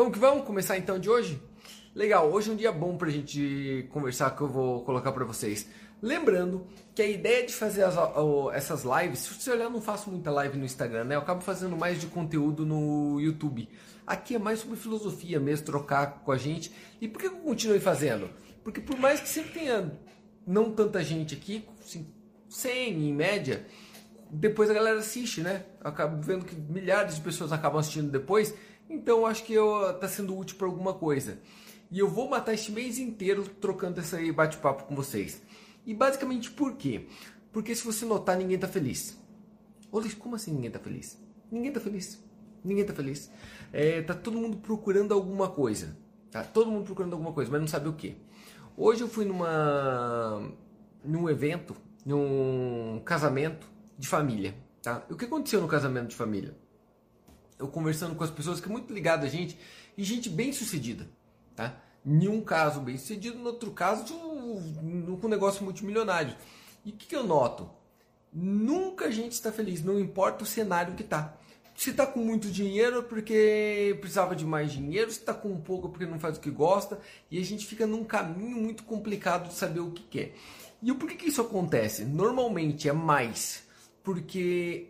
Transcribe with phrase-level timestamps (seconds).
[0.00, 1.38] Vamos que vamos começar então de hoje?
[1.94, 5.68] Legal, hoje é um dia bom pra gente conversar que eu vou colocar pra vocês.
[6.00, 7.96] Lembrando que a ideia de fazer as,
[8.54, 11.16] essas lives, se você olhar, eu não faço muita live no Instagram, né?
[11.16, 13.68] Eu acabo fazendo mais de conteúdo no YouTube.
[14.06, 16.72] Aqui é mais sobre filosofia mesmo, trocar com a gente.
[16.98, 18.30] E por que eu continuei fazendo?
[18.64, 20.00] Porque por mais que sempre tenha
[20.46, 22.10] não tanta gente aqui, assim,
[22.48, 23.66] 100 em média,
[24.30, 25.66] depois a galera assiste, né?
[25.84, 28.54] Eu acabo vendo que milhares de pessoas acabam assistindo depois,
[28.90, 31.38] então acho que eu, tá sendo útil para alguma coisa.
[31.90, 35.40] E eu vou matar este mês inteiro trocando esse bate-papo com vocês.
[35.86, 37.06] E basicamente por quê?
[37.52, 39.18] Porque se você notar, ninguém tá feliz.
[39.90, 41.18] Ô como assim ninguém tá feliz?
[41.50, 42.22] Ninguém tá feliz.
[42.64, 43.30] Ninguém tá feliz.
[43.72, 45.96] É, tá todo mundo procurando alguma coisa.
[46.30, 48.16] Tá todo mundo procurando alguma coisa, mas não sabe o que.
[48.76, 50.52] Hoje eu fui numa
[51.04, 53.66] num evento, num casamento
[53.98, 55.04] de família, tá?
[55.08, 56.56] E o que aconteceu no casamento de família?
[57.60, 59.58] Eu conversando com as pessoas que é muito ligada a gente
[59.96, 61.06] e gente bem sucedida,
[61.54, 61.78] tá?
[62.04, 66.34] Em um caso bem sucedido, no outro caso com um negócio multimilionário.
[66.84, 67.70] E o que, que eu noto?
[68.32, 71.36] Nunca a gente está feliz, não importa o cenário que tá.
[71.76, 75.88] Se está com muito dinheiro é porque precisava de mais dinheiro, se está com pouco
[75.88, 76.98] é porque não faz o que gosta,
[77.30, 80.34] e a gente fica num caminho muito complicado de saber o que quer.
[80.82, 82.04] E por que, que isso acontece?
[82.04, 83.66] Normalmente é mais
[84.02, 84.88] porque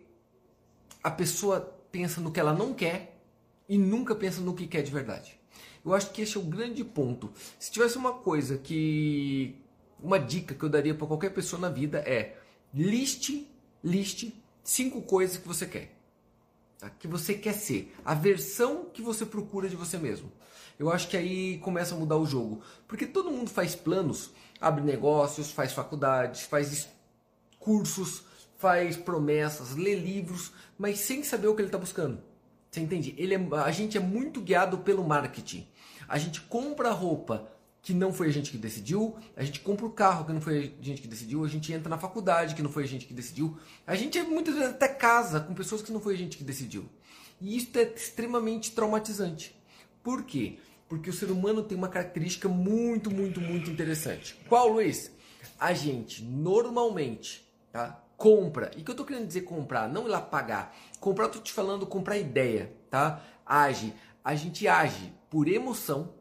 [1.03, 3.19] a pessoa pensa no que ela não quer
[3.67, 5.39] e nunca pensa no que quer de verdade.
[5.83, 7.31] Eu acho que esse é o grande ponto.
[7.59, 9.55] Se tivesse uma coisa que.
[9.99, 12.37] Uma dica que eu daria para qualquer pessoa na vida é
[12.73, 13.47] liste,
[13.83, 15.95] liste cinco coisas que você quer.
[16.79, 16.89] Tá?
[16.89, 17.93] Que você quer ser.
[18.03, 20.31] A versão que você procura de você mesmo.
[20.79, 22.61] Eu acho que aí começa a mudar o jogo.
[22.87, 26.89] Porque todo mundo faz planos, abre negócios, faz faculdades, faz
[27.59, 28.23] cursos,
[28.61, 32.21] faz promessas, lê livros, mas sem saber o que ele está buscando.
[32.69, 33.15] Você entende?
[33.17, 35.67] Ele é, a gente é muito guiado pelo marketing.
[36.07, 37.49] A gente compra roupa
[37.81, 40.75] que não foi a gente que decidiu, a gente compra o carro que não foi
[40.79, 43.13] a gente que decidiu, a gente entra na faculdade que não foi a gente que
[43.13, 46.37] decidiu, a gente é muitas vezes até casa com pessoas que não foi a gente
[46.37, 46.87] que decidiu.
[47.41, 49.59] E isso é extremamente traumatizante.
[50.03, 50.59] Por quê?
[50.87, 54.37] Porque o ser humano tem uma característica muito, muito, muito interessante.
[54.47, 55.11] Qual, Luiz?
[55.59, 57.99] A gente normalmente, tá?
[58.21, 58.69] Compra.
[58.77, 59.89] E que eu tô querendo dizer comprar?
[59.89, 60.77] Não ir lá pagar.
[60.99, 63.19] Comprar, eu tô te falando comprar ideia, tá?
[63.43, 63.95] Age.
[64.23, 66.13] A gente age por emoção,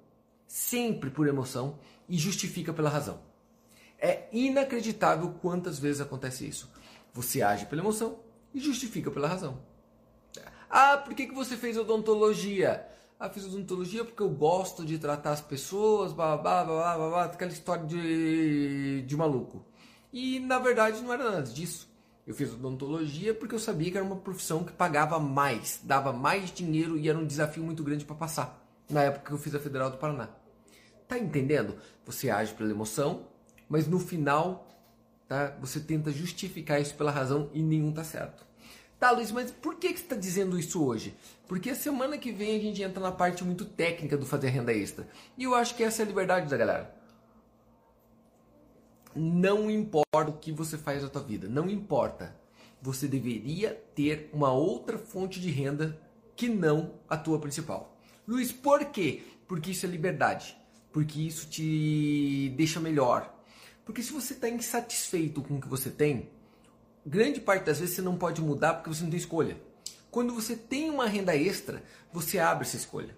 [0.47, 1.78] sempre por emoção,
[2.09, 3.21] e justifica pela razão.
[3.99, 6.72] É inacreditável quantas vezes acontece isso.
[7.12, 8.21] Você age pela emoção
[8.55, 9.60] e justifica pela razão.
[10.71, 12.89] Ah, por que, que você fez odontologia?
[13.19, 17.25] Ah, fiz odontologia porque eu gosto de tratar as pessoas, blá, blá, blá, blá, blá,
[17.25, 19.66] aquela história de, de maluco.
[20.10, 21.90] E na verdade não era nada disso.
[22.30, 26.52] Eu fiz odontologia porque eu sabia que era uma profissão que pagava mais, dava mais
[26.52, 28.64] dinheiro e era um desafio muito grande para passar.
[28.88, 30.28] Na época que eu fiz a Federal do Paraná.
[31.08, 31.74] Tá entendendo?
[32.06, 33.26] Você age pela emoção,
[33.68, 34.68] mas no final,
[35.26, 35.56] tá?
[35.60, 38.47] Você tenta justificar isso pela razão e nenhum tá certo.
[38.97, 41.16] Tá, Luiz, mas por que, que você está dizendo isso hoje?
[41.48, 44.72] Porque a semana que vem a gente entra na parte muito técnica do fazer renda
[44.72, 45.08] extra.
[45.36, 46.94] E eu acho que essa é a liberdade da galera.
[49.15, 52.37] Não importa o que você faz na tua vida, não importa.
[52.81, 56.00] Você deveria ter uma outra fonte de renda
[56.37, 57.97] que não a tua principal.
[58.26, 59.22] Luiz, por quê?
[59.47, 60.56] Porque isso é liberdade.
[60.93, 63.34] Porque isso te deixa melhor.
[63.84, 66.31] Porque se você está insatisfeito com o que você tem,
[67.04, 69.60] grande parte das vezes você não pode mudar porque você não tem escolha.
[70.10, 71.82] Quando você tem uma renda extra,
[72.12, 73.16] você abre essa escolha.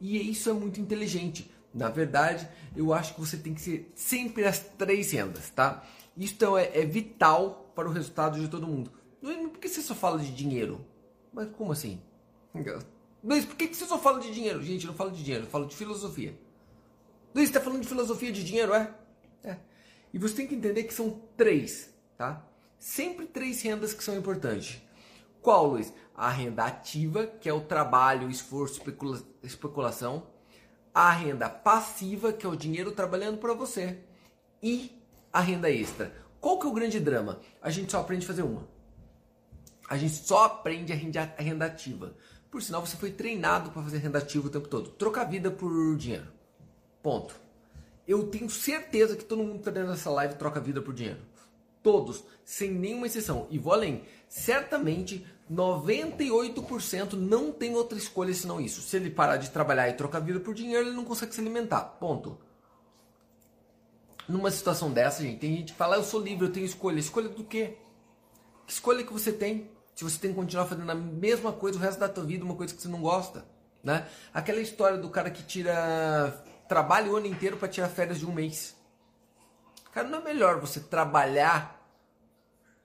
[0.00, 1.50] E isso é muito inteligente.
[1.74, 5.84] Na verdade, eu acho que você tem que ser sempre as três rendas, tá?
[6.16, 8.92] Isso então, é, é vital para o resultado de todo mundo.
[9.20, 10.86] Luiz, por que você só fala de dinheiro?
[11.32, 12.00] Mas como assim?
[13.24, 14.62] Luiz, por que você só fala de dinheiro?
[14.62, 16.38] Gente, eu não falo de dinheiro, eu falo de filosofia.
[17.34, 18.94] Luiz, você está falando de filosofia de dinheiro, é?
[19.42, 19.56] É.
[20.12, 22.46] E você tem que entender que são três, tá?
[22.78, 24.80] Sempre três rendas que são importantes.
[25.42, 25.92] Qual, Luiz?
[26.14, 30.33] A renda ativa, que é o trabalho, esforço, especula especulação
[30.94, 33.98] a renda passiva, que é o dinheiro trabalhando para você,
[34.62, 34.96] e
[35.32, 36.14] a renda extra.
[36.40, 37.40] Qual que é o grande drama?
[37.60, 38.68] A gente só aprende a fazer uma.
[39.88, 42.14] A gente só aprende a renda, a renda ativa.
[42.50, 44.90] Por sinal, você foi treinado para fazer renda ativa o tempo todo.
[44.90, 46.28] Trocar vida por dinheiro.
[47.02, 47.34] Ponto.
[48.06, 51.20] Eu tenho certeza que todo mundo que está dentro dessa live troca vida por dinheiro.
[51.84, 53.46] Todos, sem nenhuma exceção.
[53.50, 54.04] E vou além.
[54.26, 58.80] Certamente 98% não tem outra escolha senão isso.
[58.80, 61.82] Se ele parar de trabalhar e trocar vida por dinheiro, ele não consegue se alimentar.
[62.00, 62.38] Ponto.
[64.26, 66.98] Numa situação dessa, gente, tem gente que fala: ah, Eu sou livre, eu tenho escolha.
[66.98, 67.76] Escolha do quê?
[68.66, 69.70] Que escolha que você tem?
[69.94, 72.56] Se você tem que continuar fazendo a mesma coisa o resto da tua vida, uma
[72.56, 73.44] coisa que você não gosta.
[73.82, 74.08] né?
[74.32, 78.32] Aquela história do cara que tira trabalha o ano inteiro para tirar férias de um
[78.32, 78.74] mês.
[79.92, 81.73] Cara, não é melhor você trabalhar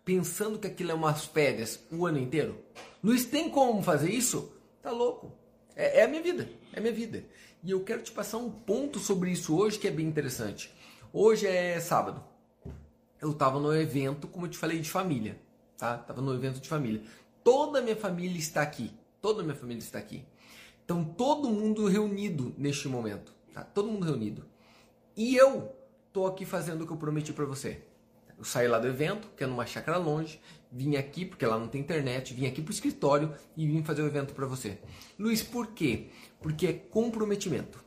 [0.10, 2.58] pensando que aquilo é umas férias o ano inteiro?
[3.04, 4.52] Luiz, tem como fazer isso?
[4.82, 5.32] Tá louco.
[5.76, 6.50] É, é a minha vida.
[6.74, 7.24] É a minha vida.
[7.64, 10.74] E eu quero te passar um ponto sobre isso hoje que é bem interessante.
[11.14, 12.24] Hoje é sábado.
[13.22, 15.40] Eu estava no evento, como eu te falei, de família.
[15.78, 15.96] Tá?
[15.96, 17.04] Tava no evento de família.
[17.44, 18.92] Toda a minha família está aqui.
[19.22, 20.26] Toda a minha família está aqui.
[20.84, 23.32] Então, todo mundo reunido neste momento.
[23.54, 23.62] Tá?
[23.64, 24.44] Todo mundo reunido.
[25.16, 25.72] E eu
[26.12, 27.84] tô aqui fazendo o que eu prometi para você.
[28.40, 30.40] Eu saí lá do evento, que é numa chácara longe,
[30.72, 34.08] vim aqui, porque lá não tem internet, vim aqui pro escritório e vim fazer o
[34.08, 34.80] evento para você.
[35.20, 36.08] Luiz, por quê?
[36.42, 37.84] Porque é comprometimento.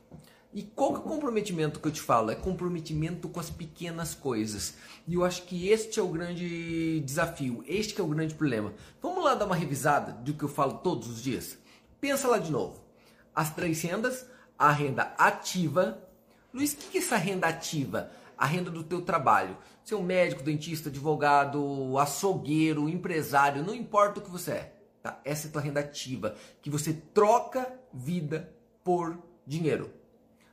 [0.53, 2.29] E qual que é o comprometimento que eu te falo?
[2.29, 4.75] É comprometimento com as pequenas coisas.
[5.07, 8.71] E eu acho que este é o grande desafio, este é o grande problema.
[9.01, 11.57] Vamos lá dar uma revisada do que eu falo todos os dias?
[11.99, 12.85] Pensa lá de novo.
[13.33, 15.97] As três rendas, a renda ativa.
[16.53, 18.11] Luiz, o que é essa renda ativa?
[18.37, 19.57] A renda do teu trabalho.
[19.91, 24.73] É um médico, dentista, advogado, açougueiro, empresário, não importa o que você é.
[25.03, 25.19] Tá?
[25.25, 28.51] Essa é a tua renda ativa, que você troca vida
[28.83, 29.91] por dinheiro.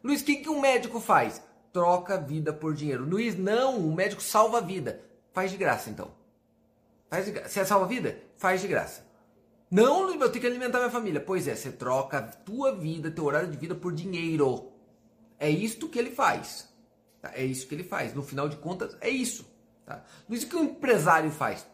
[0.02, 1.42] Luiz, o que, que um médico faz?
[1.72, 3.04] Troca vida por dinheiro.
[3.04, 5.00] Luiz, não, o médico salva a vida.
[5.32, 6.10] Faz de graça, então.
[7.08, 7.48] Faz de graça.
[7.48, 8.18] Você salva a vida?
[8.36, 9.06] Faz de graça.
[9.70, 11.20] Não, Luiz, eu tenho que alimentar minha família.
[11.20, 14.72] Pois é, você troca a tua vida, teu horário de vida por dinheiro.
[15.38, 16.69] É isto que ele faz.
[17.20, 17.32] Tá?
[17.34, 18.14] É isso que ele faz.
[18.14, 19.46] No final de contas, é isso.
[19.84, 20.04] Tá?
[20.28, 21.66] Luiz, o que um empresário faz?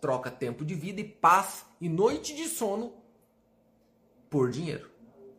[0.00, 2.94] Troca tempo de vida e paz e noite de sono
[4.28, 4.90] por dinheiro.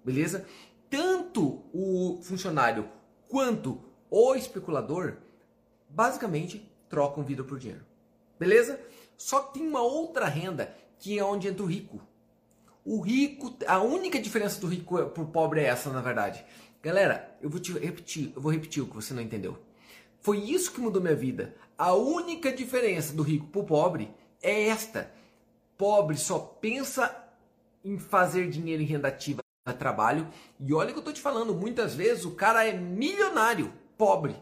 [0.06, 0.45] Beleza?
[0.94, 2.88] tanto o funcionário
[3.28, 3.81] quanto
[4.12, 5.18] o especulador
[5.90, 7.84] basicamente trocam vida por dinheiro.
[8.38, 8.80] Beleza?
[9.18, 12.00] Só que tem uma outra renda que é onde entra o rico.
[12.86, 16.45] O rico, a única diferença do rico pro pobre é essa, na verdade.
[16.83, 19.57] Galera, eu vou te repetir, eu vou repetir o que você não entendeu.
[20.19, 21.56] Foi isso que mudou minha vida.
[21.77, 25.09] A única diferença do rico pro pobre é esta.
[25.77, 27.25] Pobre só pensa
[27.85, 29.41] em fazer dinheiro em renda ativa
[29.80, 30.27] trabalho.
[30.59, 34.35] E olha que eu tô te falando, muitas vezes o cara é milionário, pobre.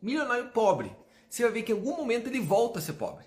[0.00, 0.96] Milionário pobre.
[1.28, 3.26] Você vai ver que em algum momento ele volta a ser pobre.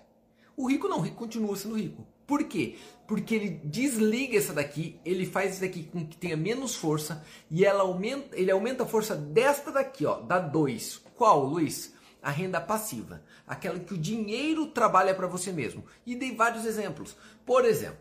[0.56, 2.04] O rico não, o rico continua sendo rico.
[2.26, 2.76] Por quê?
[3.06, 7.64] Porque ele desliga essa daqui, ele faz isso daqui com que tenha menos força e
[7.64, 11.02] ela aumenta, ele aumenta a força desta daqui, ó, da 2.
[11.14, 11.92] Qual, Luiz?
[12.22, 15.84] A renda passiva, aquela que o dinheiro trabalha para você mesmo.
[16.06, 17.14] E dei vários exemplos.
[17.44, 17.98] Por exemplo,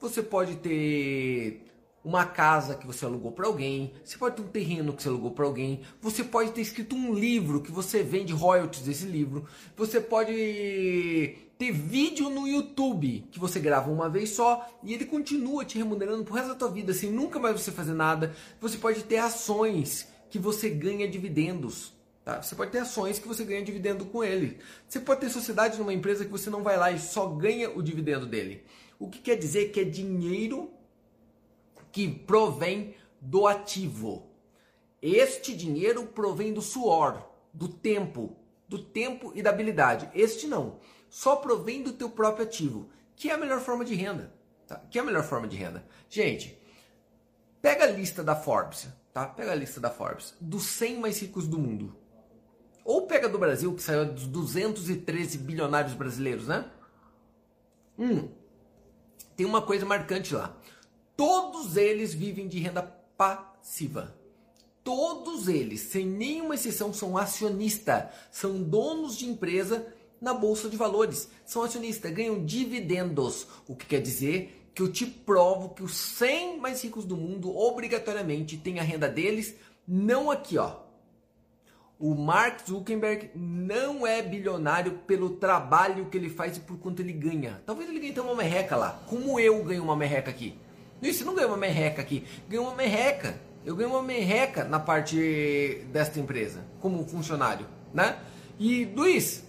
[0.00, 1.64] você pode ter
[2.04, 5.30] uma casa que você alugou para alguém, você pode ter um terreno que você alugou
[5.30, 10.00] para alguém, você pode ter escrito um livro que você vende royalties desse livro, você
[10.00, 15.78] pode ter vídeo no YouTube que você grava uma vez só e ele continua te
[15.78, 18.34] remunerando pro resto da tua vida sem nunca mais você fazer nada.
[18.60, 21.92] Você pode ter ações que você ganha dividendos.
[22.24, 22.42] Tá?
[22.42, 24.58] Você pode ter ações que você ganha dividendo com ele.
[24.88, 27.82] Você pode ter sociedade numa empresa que você não vai lá e só ganha o
[27.82, 28.64] dividendo dele.
[28.98, 30.70] O que quer dizer que é dinheiro
[31.92, 34.26] que provém do ativo.
[35.00, 37.22] Este dinheiro provém do suor,
[37.52, 38.34] do tempo,
[38.68, 40.08] do tempo e da habilidade.
[40.14, 40.80] Este não.
[41.14, 44.34] Só provém do teu próprio ativo, que é a melhor forma de renda.
[44.66, 44.82] Tá?
[44.90, 45.86] Que é a melhor forma de renda.
[46.10, 46.60] Gente,
[47.62, 49.24] pega a lista da Forbes, tá?
[49.24, 51.96] Pega a lista da Forbes, dos 100 mais ricos do mundo.
[52.84, 56.68] Ou pega do Brasil, que saiu dos 213 bilionários brasileiros, né?
[57.96, 58.28] Hum,
[59.36, 60.56] tem uma coisa marcante lá.
[61.16, 62.82] Todos eles vivem de renda
[63.16, 64.12] passiva.
[64.82, 69.93] Todos eles, sem nenhuma exceção, são acionistas, são donos de empresa
[70.24, 75.06] na bolsa de valores, são acionistas, ganham dividendos, o que quer dizer que eu te
[75.06, 79.54] provo que os 100 mais ricos do mundo obrigatoriamente têm a renda deles,
[79.86, 80.76] não aqui, ó.
[82.00, 87.12] O Mark Zuckerberg não é bilionário pelo trabalho que ele faz e por quanto ele
[87.12, 87.62] ganha.
[87.64, 90.58] Talvez ele ganhe uma merreca lá, como eu ganho uma merreca aqui.
[91.00, 92.24] Você não ganhou uma merreca aqui.
[92.48, 93.38] Ganhou uma merreca.
[93.64, 98.18] Eu ganhei uma merreca na parte desta empresa, como funcionário, né?
[98.58, 99.43] E, Luiz,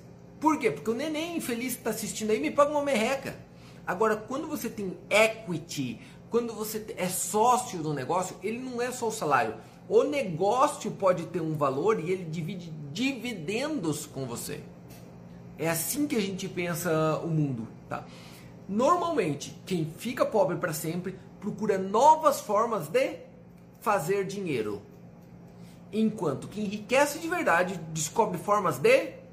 [0.46, 0.70] por quê?
[0.70, 3.36] Porque o neném infeliz que está assistindo aí me paga uma merreca.
[3.84, 6.00] Agora, quando você tem equity,
[6.30, 9.56] quando você é sócio do negócio, ele não é só o salário.
[9.90, 14.62] O negócio pode ter um valor e ele divide dividendos com você.
[15.58, 18.06] É assim que a gente pensa o mundo, tá?
[18.70, 23.18] Normalmente, quem fica pobre para sempre procura novas formas de
[23.80, 24.80] fazer dinheiro.
[25.92, 29.25] Enquanto que enriquece de verdade descobre formas de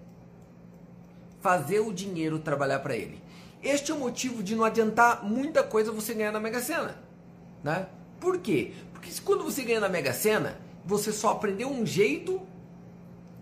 [1.43, 3.21] fazer o dinheiro trabalhar para ele.
[3.63, 6.97] Este é o motivo de não adiantar muita coisa você ganhar na Mega Sena,
[7.63, 7.87] né?
[8.19, 8.73] Por quê?
[8.93, 12.41] Porque quando você ganha na Mega Sena, você só aprendeu um jeito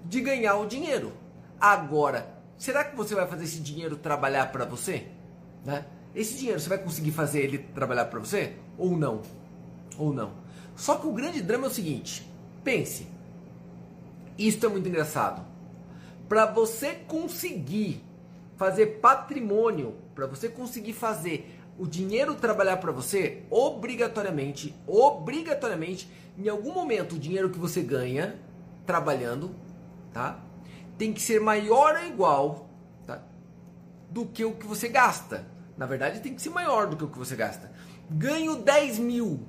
[0.05, 1.13] de ganhar o dinheiro.
[1.61, 5.07] Agora, será que você vai fazer esse dinheiro trabalhar para você?
[5.65, 5.85] Né?
[6.15, 8.57] Esse dinheiro você vai conseguir fazer ele trabalhar para você?
[8.77, 9.23] Ou não?
[9.99, 10.33] Ou não?
[10.75, 12.27] Só que o grande drama é o seguinte:
[12.65, 13.07] pense,
[14.39, 15.50] isso é muito engraçado.
[16.31, 18.05] Para você conseguir
[18.57, 26.09] fazer patrimônio, para você conseguir fazer o dinheiro trabalhar para você, obrigatoriamente, obrigatoriamente,
[26.39, 28.39] em algum momento o dinheiro que você ganha
[28.87, 29.57] trabalhando,
[30.13, 30.41] tá?
[30.97, 32.71] Tem que ser maior ou igual,
[33.05, 33.25] tá?
[34.09, 35.45] Do que o que você gasta.
[35.77, 37.73] Na verdade, tem que ser maior do que o que você gasta.
[38.09, 39.41] Ganho 10 mil.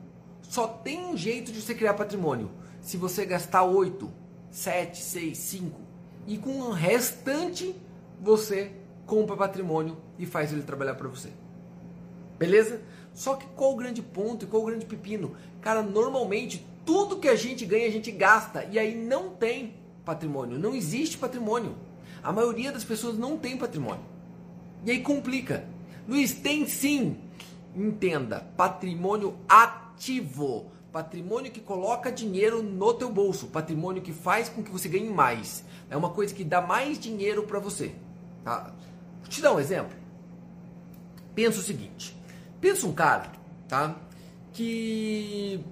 [0.41, 2.49] Só tem um jeito de você criar patrimônio.
[2.81, 4.11] Se você gastar 8,
[4.49, 5.90] 7, 6, 5.
[6.27, 7.75] E com o restante,
[8.21, 8.71] você
[9.05, 11.29] compra patrimônio e faz ele trabalhar para você.
[12.37, 12.81] Beleza?
[13.13, 15.35] Só que qual o grande ponto e qual o grande pepino?
[15.61, 19.75] Cara, normalmente tudo que a gente ganha a gente gasta e aí não tem
[20.05, 21.75] patrimônio, não existe patrimônio.
[22.23, 24.03] A maioria das pessoas não tem patrimônio.
[24.85, 25.65] E aí complica.
[26.07, 27.17] Luiz, tem sim.
[27.75, 30.71] Entenda, patrimônio ativo.
[30.91, 35.63] Patrimônio que coloca dinheiro no teu bolso, patrimônio que faz com que você ganhe mais.
[35.89, 37.93] É uma coisa que dá mais dinheiro para você.
[38.43, 38.73] Tá?
[39.21, 39.95] Vou te dar um exemplo.
[41.33, 42.15] Pensa o seguinte:
[42.59, 43.31] pensa um cara,
[43.67, 43.95] tá?
[44.51, 45.63] Que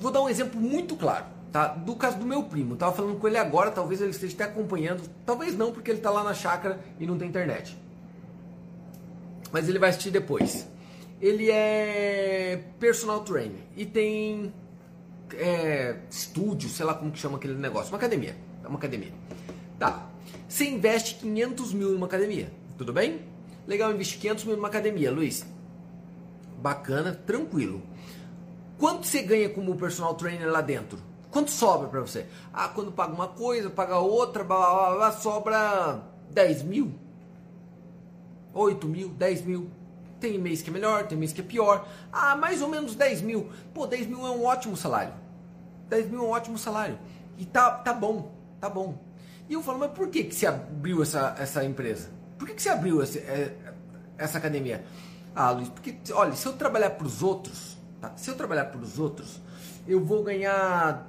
[0.00, 1.68] vou dar um exemplo muito claro, tá?
[1.68, 2.76] Do caso do meu primo.
[2.76, 6.10] tava falando com ele agora, talvez ele esteja até acompanhando, talvez não, porque ele tá
[6.10, 7.76] lá na chácara e não tem internet
[9.52, 10.66] mas ele vai assistir depois.
[11.20, 14.52] Ele é personal trainer e tem
[15.34, 18.36] é, estúdio, sei lá como que chama aquele negócio, uma academia.
[18.64, 19.12] É uma academia.
[19.78, 20.08] Tá.
[20.48, 23.20] Você investe 500 mil numa academia, tudo bem?
[23.66, 25.44] Legal investir 500 mil numa academia, Luiz.
[26.58, 27.82] Bacana, tranquilo.
[28.78, 30.98] Quanto você ganha como personal trainer lá dentro?
[31.30, 32.26] Quanto sobra para você?
[32.52, 36.92] Ah, quando paga uma coisa, paga outra, blá, blá, blá, sobra 10 mil.
[38.52, 39.70] 8 mil, 10 mil.
[40.20, 41.88] Tem mês que é melhor, tem mês que é pior.
[42.12, 43.50] Ah, mais ou menos 10 mil.
[43.72, 45.14] Pô, 10 mil é um ótimo salário.
[45.88, 46.98] 10 mil é um ótimo salário.
[47.38, 48.98] E tá, tá bom, tá bom.
[49.48, 52.10] E eu falo, mas por que, que você abriu essa, essa empresa?
[52.38, 53.56] Por que, que você abriu essa, é,
[54.16, 54.84] essa academia?
[55.34, 58.12] Ah, Luiz, porque, olha, se eu trabalhar para os outros, tá?
[58.16, 59.40] se eu trabalhar para os outros,
[59.88, 61.08] eu vou ganhar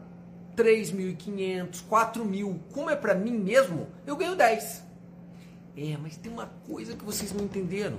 [0.56, 2.60] 3.500, 4 mil.
[2.74, 4.84] Como é para mim mesmo, eu ganho 10.
[5.77, 7.98] É, mas tem uma coisa que vocês não entenderam.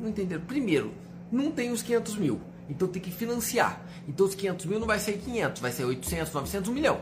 [0.00, 0.42] Não entenderam.
[0.42, 0.92] Primeiro,
[1.30, 2.40] não tem os 500 mil.
[2.68, 3.80] Então tem que financiar.
[4.06, 7.00] Então os 500 mil não vai ser 500, vai ser 800, 900, 1 milhão.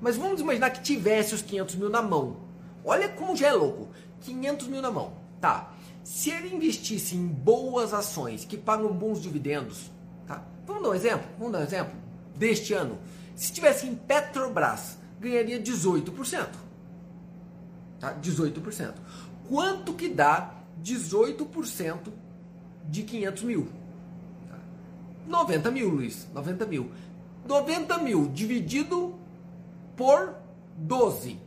[0.00, 2.36] Mas vamos imaginar que tivesse os 500 mil na mão.
[2.84, 3.88] Olha como já é louco.
[4.22, 5.12] 500 mil na mão.
[5.40, 5.72] Tá.
[6.02, 9.90] Se ele investisse em boas ações que pagam bons dividendos,
[10.26, 10.42] tá?
[10.66, 11.26] Vamos dar um exemplo?
[11.38, 11.94] Vamos dar um exemplo
[12.36, 12.98] deste ano.
[13.34, 16.48] Se tivesse em Petrobras, ganharia 18%.
[17.98, 18.14] Tá?
[18.14, 18.94] 18%.
[19.48, 22.12] Quanto que dá 18%
[22.88, 23.68] de 500 mil?
[25.26, 26.26] 90 mil, Luiz.
[26.32, 26.90] 90 mil.
[27.46, 29.14] 90 mil dividido
[29.96, 30.34] por
[30.76, 31.38] 12.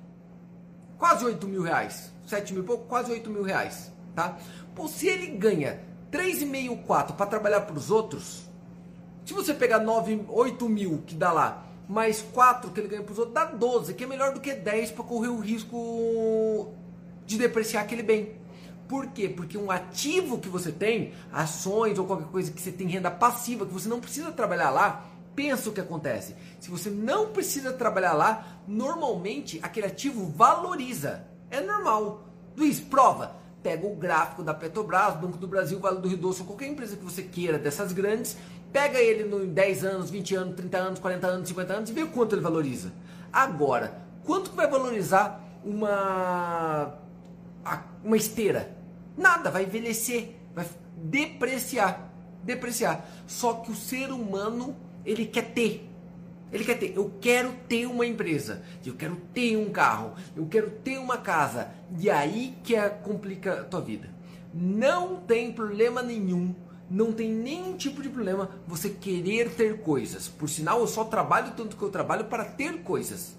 [0.97, 2.11] Quase 8 mil reais.
[2.27, 3.91] 7 mil pouco, quase 8 mil reais.
[4.15, 4.37] Tá?
[4.75, 5.79] Pô, se ele ganha
[6.11, 8.49] 3,5, 4 para trabalhar para os outros,
[9.25, 13.13] se você pegar 9, 8 mil que dá lá, mais 4 que ele ganha para
[13.13, 16.73] os outros, dá 12, que é melhor do que 10 para correr o risco
[17.25, 18.38] de depreciar aquele bem.
[18.89, 19.29] Por quê?
[19.29, 23.63] Porque um ativo que você tem, ações ou qualquer coisa que você tem renda passiva,
[23.63, 25.05] que você não precisa trabalhar lá,
[25.35, 26.35] pensa o que acontece.
[26.59, 31.23] Se você não precisa trabalhar lá, normalmente aquele ativo valoriza.
[31.51, 32.25] É normal.
[32.57, 33.37] Luiz, prova.
[33.61, 36.95] Pega o gráfico da Petrobras, Banco do Brasil, Vale do Rio Doce, ou qualquer empresa
[36.95, 38.37] que você queira dessas grandes,
[38.71, 42.05] pega ele no 10 anos, 20 anos, 30 anos, 40 anos, 50 anos e vê
[42.07, 42.91] quanto ele valoriza.
[43.31, 46.97] Agora, quanto vai valorizar uma
[48.03, 48.78] uma esteira.
[49.19, 52.09] Nada, vai envelhecer, vai depreciar,
[52.41, 53.05] depreciar.
[53.27, 55.89] Só que o ser humano, ele quer ter.
[56.53, 60.71] Ele quer ter, eu quero ter uma empresa, eu quero ter um carro, eu quero
[60.71, 61.69] ter uma casa.
[61.99, 64.09] E aí que é, complica a tua vida.
[64.53, 66.55] Não tem problema nenhum,
[66.89, 70.29] não tem nenhum tipo de problema você querer ter coisas.
[70.29, 73.35] Por sinal, eu só trabalho tanto que eu trabalho para ter coisas.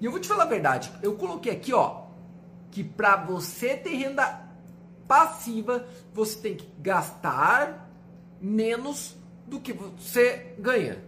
[0.00, 2.04] E eu vou te falar a verdade, eu coloquei aqui, ó,
[2.70, 4.49] que para você ter renda
[5.10, 7.90] passiva, você tem que gastar
[8.40, 11.02] menos do que você ganha.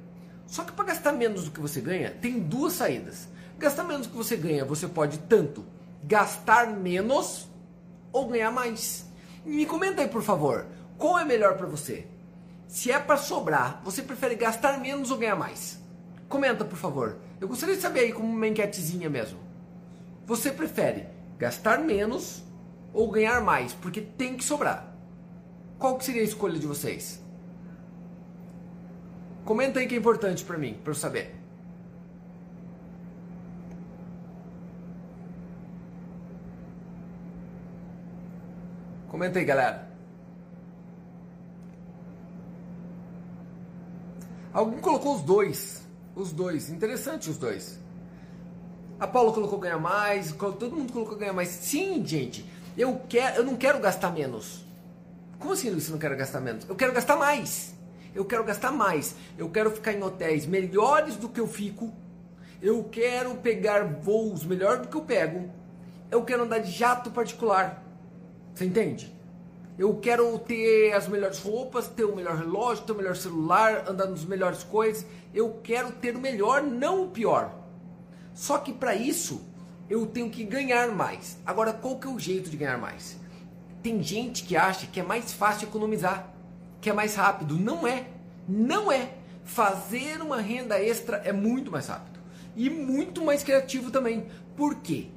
[0.44, 3.28] Só que para gastar menos do que você ganha, tem duas saídas.
[3.56, 5.64] Gastar menos do que você ganha, você pode tanto
[6.02, 7.46] gastar menos
[8.12, 9.06] ou ganhar mais.
[9.46, 10.66] Me comenta aí, por favor,
[10.98, 12.04] qual é melhor para você?
[12.66, 15.78] Se é para sobrar, você prefere gastar menos ou ganhar mais?
[16.28, 17.18] Comenta, por favor.
[17.40, 19.38] Eu gostaria de saber aí como uma enquetezinha mesmo.
[20.26, 21.06] Você prefere
[21.38, 22.42] gastar menos
[22.92, 23.72] ou ganhar mais?
[23.72, 24.94] Porque tem que sobrar.
[25.78, 27.22] Qual que seria a escolha de vocês?
[29.44, 31.34] Comenta aí que é importante para mim, para eu saber.
[39.08, 39.90] Comenta aí, galera.
[44.52, 45.82] Alguém colocou os dois.
[46.14, 46.70] Os dois.
[46.70, 47.78] Interessante os dois.
[49.00, 51.48] A Paula colocou ganhar mais, todo mundo colocou ganhar mais.
[51.48, 52.48] Sim, gente.
[52.76, 54.64] Eu quero, eu não quero gastar menos.
[55.38, 56.66] Como assim, Luiz, eu não quero gastar menos?
[56.68, 57.74] Eu quero gastar mais.
[58.14, 59.14] Eu quero gastar mais.
[59.36, 61.92] Eu quero ficar em hotéis melhores do que eu fico.
[62.62, 65.50] Eu quero pegar voos melhor do que eu pego.
[66.10, 67.82] Eu quero andar de jato particular.
[68.54, 69.12] Você entende?
[69.78, 74.06] Eu quero ter as melhores roupas, ter o melhor relógio, ter o melhor celular, andar
[74.06, 75.04] nas melhores coisas.
[75.34, 77.50] Eu quero ter o melhor, não o pior.
[78.34, 79.40] Só que para isso
[79.92, 81.36] eu tenho que ganhar mais.
[81.44, 83.18] Agora, qual que é o jeito de ganhar mais?
[83.82, 86.32] Tem gente que acha que é mais fácil economizar,
[86.80, 87.58] que é mais rápido.
[87.58, 88.06] Não é.
[88.48, 89.10] Não é.
[89.44, 92.18] Fazer uma renda extra é muito mais rápido
[92.56, 94.26] e muito mais criativo também.
[94.56, 95.08] Por quê?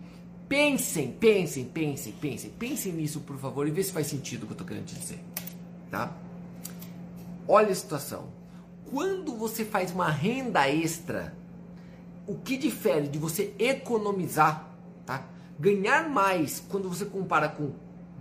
[0.50, 4.52] Pensem, pensem, pensem, pensem, pensem nisso, por favor, e vê se faz sentido o que
[4.52, 5.20] eu estou querendo dizer,
[5.90, 6.12] tá?
[7.48, 8.28] Olha a situação.
[8.92, 11.34] Quando você faz uma renda extra,
[12.28, 14.70] o que difere de você economizar,
[15.06, 15.26] tá?
[15.60, 17.74] Ganhar mais quando você compara com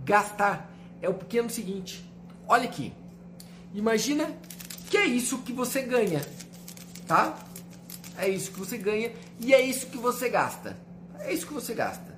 [0.03, 0.71] gastar
[1.01, 2.09] é o pequeno seguinte.
[2.47, 2.93] Olha aqui.
[3.73, 4.29] Imagina
[4.89, 6.21] que é isso que você ganha,
[7.07, 7.37] tá?
[8.17, 10.77] É isso que você ganha e é isso que você gasta.
[11.19, 12.15] É isso que você gasta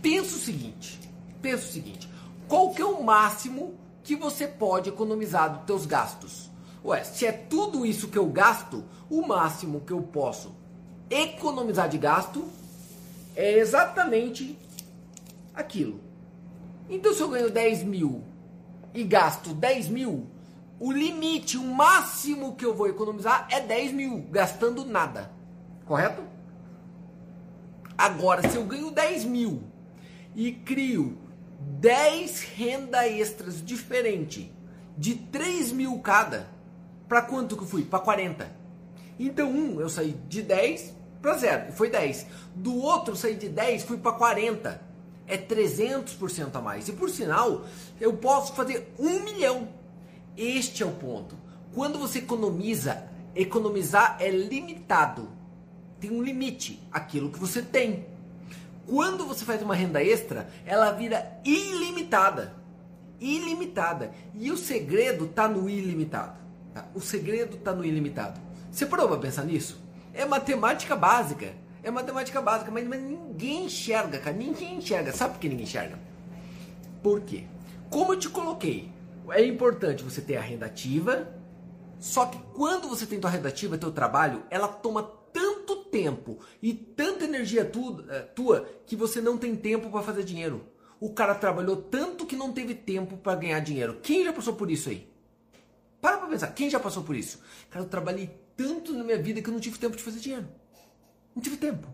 [0.00, 0.98] pensa o seguinte,
[1.42, 2.08] pensa o seguinte,
[2.46, 6.50] qual que é o máximo que você pode economizar dos teus gastos?
[6.84, 10.54] Ué, se é tudo isso que eu gasto, o máximo que eu posso
[11.10, 12.48] economizar de gasto
[13.34, 14.58] é exatamente
[15.54, 16.00] aquilo.
[16.88, 18.22] Então se eu ganho 10 mil
[18.94, 20.26] e gasto 10 mil,
[20.80, 25.30] o limite, o máximo que eu vou economizar é 10 mil, gastando nada.
[25.84, 26.22] Correto?
[27.96, 29.62] Agora, se eu ganho 10 mil
[30.36, 31.18] e crio
[31.80, 34.46] 10 renda extras diferentes
[34.96, 36.48] de 3 mil cada,
[37.08, 37.84] para quanto que eu fui?
[37.84, 38.48] Para 40.
[39.18, 42.26] Então, um, eu saí de 10 para zero, foi 10.
[42.54, 44.80] Do outro, saí de 10, fui para 40.
[45.26, 46.88] É 300% a mais.
[46.88, 47.64] E por sinal,
[48.00, 49.68] eu posso fazer 1 milhão.
[50.36, 51.36] Este é o ponto.
[51.74, 53.04] Quando você economiza,
[53.34, 55.28] economizar é limitado.
[56.00, 58.06] Tem um limite, aquilo que você tem.
[58.86, 62.54] Quando você faz uma renda extra, ela vira ilimitada.
[63.20, 64.12] Ilimitada.
[64.34, 66.38] E o segredo está no ilimitado.
[66.72, 66.86] Tá?
[66.94, 68.40] O segredo está no ilimitado.
[68.70, 69.87] Você parou para pensar nisso?
[70.12, 71.54] É matemática básica.
[71.82, 74.36] É matemática básica, mas, mas ninguém enxerga, cara.
[74.36, 75.12] Ninguém enxerga.
[75.12, 75.98] Sabe por que ninguém enxerga?
[77.02, 77.44] Por quê?
[77.90, 78.92] Como eu te coloquei,
[79.30, 81.28] é importante você ter a renda ativa,
[81.98, 85.18] só que quando você tem tua renda ativa, teu trabalho, ela toma
[85.90, 90.66] tempo e tanta energia tu, eh, tua que você não tem tempo para fazer dinheiro.
[91.00, 93.98] O cara trabalhou tanto que não teve tempo para ganhar dinheiro.
[94.02, 95.08] Quem já passou por isso aí?
[96.00, 97.40] Para pra pensar, quem já passou por isso?
[97.70, 100.48] Cara, eu trabalhei tanto na minha vida que eu não tive tempo de fazer dinheiro.
[101.32, 101.86] Não tive tempo,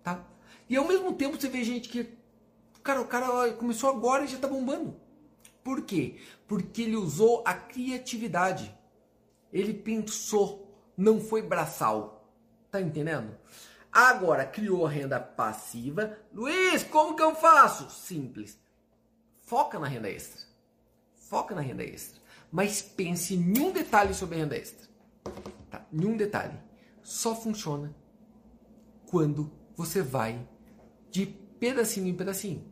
[0.00, 0.24] tá?
[0.68, 2.08] E ao mesmo tempo você vê gente que,
[2.84, 4.96] cara, o cara começou agora e já tá bombando.
[5.64, 6.20] Por quê?
[6.46, 8.72] Porque ele usou a criatividade.
[9.52, 12.32] Ele pensou, não foi braçal.
[12.70, 13.36] Tá entendendo?
[13.90, 16.16] Agora criou a renda passiva.
[16.32, 17.90] Luiz, como que eu faço?
[17.90, 18.56] Simples.
[19.40, 20.46] Foca na renda extra.
[21.16, 22.20] Foca na renda extra.
[22.52, 24.87] Mas pense em um detalhe sobre a renda extra.
[25.92, 26.58] Em um detalhe.
[27.02, 27.94] Só funciona
[29.06, 30.46] quando você vai
[31.10, 32.64] de pedacinho em pedacinho.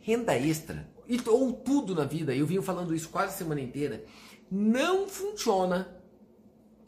[0.00, 0.88] Renda extra,
[1.26, 4.04] ou tudo na vida, eu venho falando isso quase a semana inteira,
[4.50, 5.96] não funciona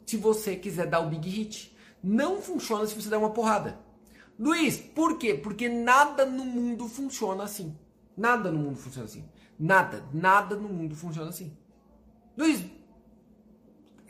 [0.05, 3.79] se você quiser dar o big hit não funciona se você der uma porrada.
[4.37, 5.33] Luiz, por quê?
[5.33, 7.75] Porque nada no mundo funciona assim.
[8.15, 9.27] Nada no mundo funciona assim.
[9.57, 11.57] Nada, nada no mundo funciona assim.
[12.37, 12.63] Luiz,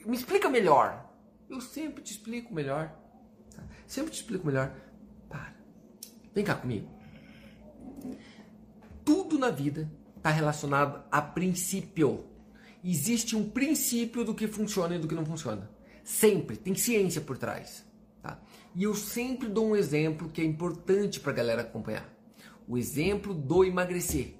[0.05, 1.04] me explica melhor.
[1.49, 2.93] Eu sempre te explico melhor.
[3.55, 3.63] Tá?
[3.87, 4.75] Sempre te explico melhor.
[5.29, 5.53] Para.
[6.33, 6.89] Vem cá comigo.
[9.03, 12.25] Tudo na vida está relacionado a princípio.
[12.83, 15.69] Existe um princípio do que funciona e do que não funciona.
[16.03, 16.57] Sempre.
[16.57, 17.85] Tem ciência por trás.
[18.21, 18.39] Tá?
[18.73, 22.09] E eu sempre dou um exemplo que é importante para a galera acompanhar.
[22.67, 24.35] O exemplo do emagrecer.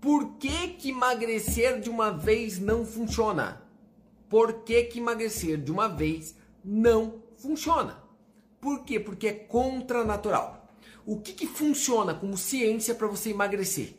[0.00, 3.67] Por que, que emagrecer de uma vez não funciona?
[4.28, 8.02] Por que, que emagrecer de uma vez não funciona.
[8.60, 8.98] Por quê?
[9.00, 10.68] Porque é contranatural.
[11.06, 13.94] O que, que funciona como ciência para você emagrecer?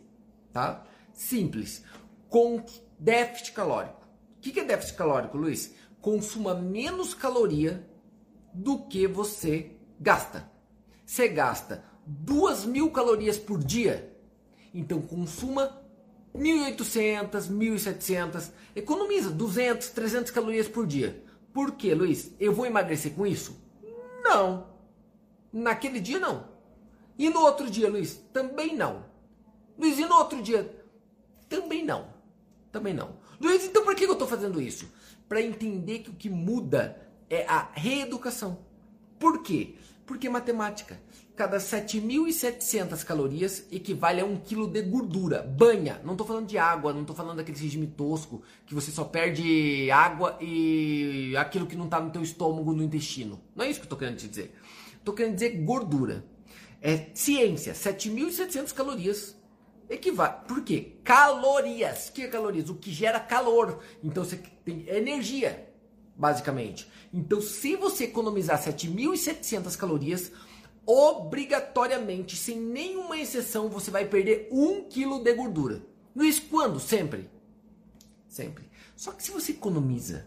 [0.54, 0.86] Tá?
[1.14, 1.84] Simples.
[2.30, 2.64] Com
[3.00, 4.08] déficit calórico.
[4.38, 5.74] O que, que é déficit calórico, Luiz?
[6.02, 7.88] Consuma menos caloria
[8.54, 10.50] do que você gasta.
[11.06, 14.16] Você gasta 2 mil calorias por dia,
[14.74, 15.79] então consuma
[16.36, 21.24] 1.800, 1.700, economiza 200, 300 calorias por dia.
[21.54, 22.32] Por quê, Luiz?
[22.40, 23.60] Eu vou emagrecer com isso?
[24.24, 24.68] Não.
[25.52, 26.48] Naquele dia não.
[27.18, 28.22] E no outro dia, Luiz?
[28.32, 29.06] Também não.
[29.78, 30.84] Luiz, e no outro dia?
[31.50, 32.14] Também não.
[32.72, 33.18] Também não.
[33.42, 34.92] Luiz, então por que eu estou fazendo isso?
[35.28, 38.60] Para entender que o que muda é a reeducação.
[39.18, 39.76] Por quê?
[40.06, 41.00] Porque matemática.
[41.40, 45.42] Cada 7.700 calorias equivale a um quilo de gordura.
[45.42, 46.02] Banha.
[46.04, 49.90] Não estou falando de água, não estou falando daquele regime tosco que você só perde
[49.90, 53.40] água e aquilo que não está no teu estômago, no intestino.
[53.56, 54.54] Não é isso que eu estou querendo te dizer.
[54.98, 56.26] Estou querendo dizer gordura.
[56.82, 57.72] É ciência.
[57.72, 59.38] 7.700 calorias
[59.90, 60.46] equivale.
[60.46, 60.98] Por quê?
[61.06, 62.10] Calorias.
[62.10, 62.70] O que é calorias?
[62.70, 63.80] O que gera calor.
[64.04, 65.72] Então você tem energia,
[66.18, 66.92] basicamente.
[67.14, 70.34] Então, se você economizar 7.700 calorias,
[70.92, 75.84] obrigatoriamente, sem nenhuma exceção, você vai perder 1 kg de gordura.
[76.16, 76.80] Luiz, quando?
[76.80, 77.30] Sempre.
[78.28, 78.68] Sempre.
[78.96, 80.26] Só que se você economiza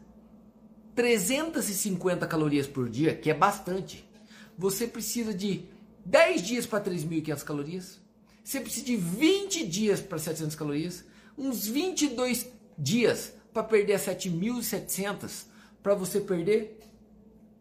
[0.95, 4.09] 350 calorias por dia, que é bastante,
[4.57, 5.65] você precisa de
[6.05, 8.01] 10 dias para 3.500 calorias,
[8.45, 11.05] você precisa de 20 dias para 700 calorias,
[11.37, 12.47] uns 22
[12.79, 15.47] dias para perder as 7.700,
[15.83, 16.79] para você perder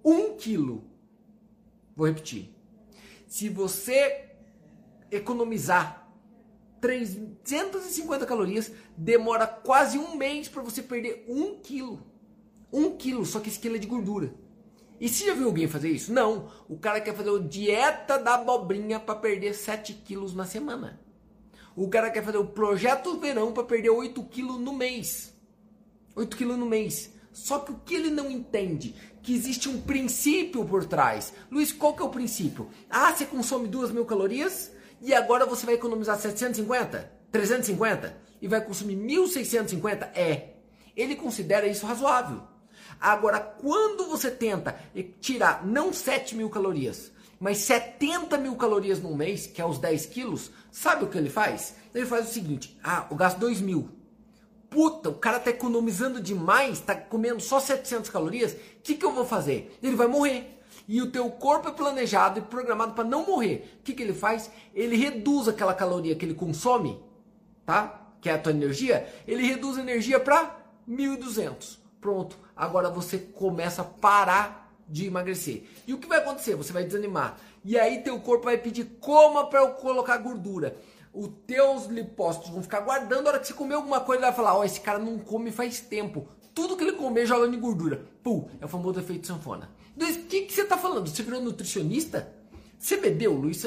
[0.06, 0.84] 1 quilo.
[1.96, 2.61] Vou repetir.
[3.32, 4.26] Se você
[5.10, 6.06] economizar
[6.82, 12.06] 350 calorias, demora quase um mês para você perder 1 quilo.
[12.74, 14.36] 1 quilo, só que esse quilo é de gordura.
[15.00, 16.12] E você já viu alguém fazer isso?
[16.12, 16.52] Não.
[16.67, 21.00] O cara quer fazer a dieta da abobrinha para perder 7 quilos na semana.
[21.74, 25.34] O cara quer fazer o projeto verão para perder 8 quilos no mês.
[26.17, 27.13] 8 quilos no mês.
[27.32, 28.94] Só que o que ele não entende?
[29.22, 31.34] Que existe um princípio por trás.
[31.50, 32.70] Luiz, qual que é o princípio?
[32.90, 37.12] Ah, você consome 2 mil calorias e agora você vai economizar 750?
[37.32, 38.18] 350?
[38.42, 40.10] E vai consumir 1.650?
[40.16, 40.56] É.
[40.96, 42.42] Ele considera isso razoável.
[43.00, 44.76] Agora, quando você tenta
[45.20, 50.06] tirar não 7 mil calorias, mas 70 mil calorias no mês, que é os 10
[50.08, 51.76] quilos, sabe o que ele faz?
[51.94, 53.90] Ele faz o seguinte: ah, eu gasto 2 mil.
[54.72, 59.12] Puta, o cara tá economizando demais, tá comendo só 700 calorias, o que, que eu
[59.12, 59.78] vou fazer?
[59.84, 60.62] Ele vai morrer.
[60.88, 63.80] E o teu corpo é planejado e programado para não morrer.
[63.80, 64.50] O que, que ele faz?
[64.74, 67.04] Ele reduz aquela caloria que ele consome,
[67.66, 68.14] tá?
[68.22, 69.14] Que é a tua energia.
[69.28, 70.58] Ele reduz a energia para
[70.90, 71.78] 1.200.
[72.00, 72.40] Pronto.
[72.56, 75.66] Agora você começa a parar de emagrecer.
[75.86, 76.56] E o que vai acontecer?
[76.56, 77.38] Você vai desanimar.
[77.64, 80.78] E aí teu corpo vai pedir coma para eu colocar gordura.
[81.13, 83.28] Os teus lipócitos vão ficar guardando.
[83.28, 85.52] A hora que você comer alguma coisa, vai falar: Ó, oh, esse cara não come
[85.52, 86.28] faz tempo.
[86.54, 88.06] Tudo que ele comer joga em gordura.
[88.24, 89.69] Pum, é o famoso efeito sanfona.
[89.97, 91.08] Luiz, o que, que você tá falando?
[91.08, 92.34] Você virou nutricionista?
[92.78, 93.63] Você bebeu, Luiz?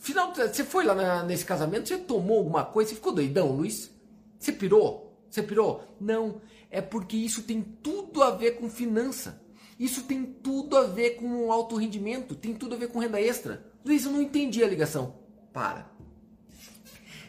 [0.00, 3.90] Final, você foi lá na, nesse casamento, você tomou alguma coisa, você ficou doidão, Luiz?
[4.38, 5.12] Você pirou?
[5.28, 5.82] Você pirou?
[6.00, 6.40] Não
[6.72, 9.40] é porque isso tem tudo a ver com finança.
[9.78, 13.62] Isso tem tudo a ver com alto rendimento, tem tudo a ver com renda extra.
[13.84, 15.16] Luiz, eu não entendi a ligação.
[15.52, 15.91] Para.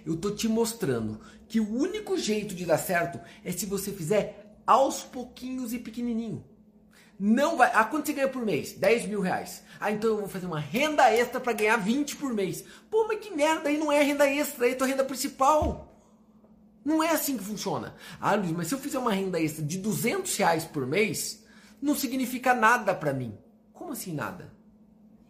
[0.06, 4.58] Eu tô te mostrando que o único jeito de dar certo é se você fizer
[4.66, 6.44] aos pouquinhos e pequenininho.
[7.20, 7.72] Não vai.
[7.74, 8.74] Ah, quanto você ganha por mês?
[8.74, 9.64] 10 mil reais.
[9.80, 12.64] Ah, então eu vou fazer uma renda extra para ganhar 20 por mês.
[12.90, 15.94] Pô, mas que merda, aí não é renda extra, aí é tua renda principal.
[16.84, 17.96] Não é assim que funciona.
[18.20, 21.46] Ah, Luiz, mas se eu fizer uma renda extra de 200 reais por mês,
[21.82, 23.38] não significa nada para mim.
[23.72, 24.54] Como assim nada?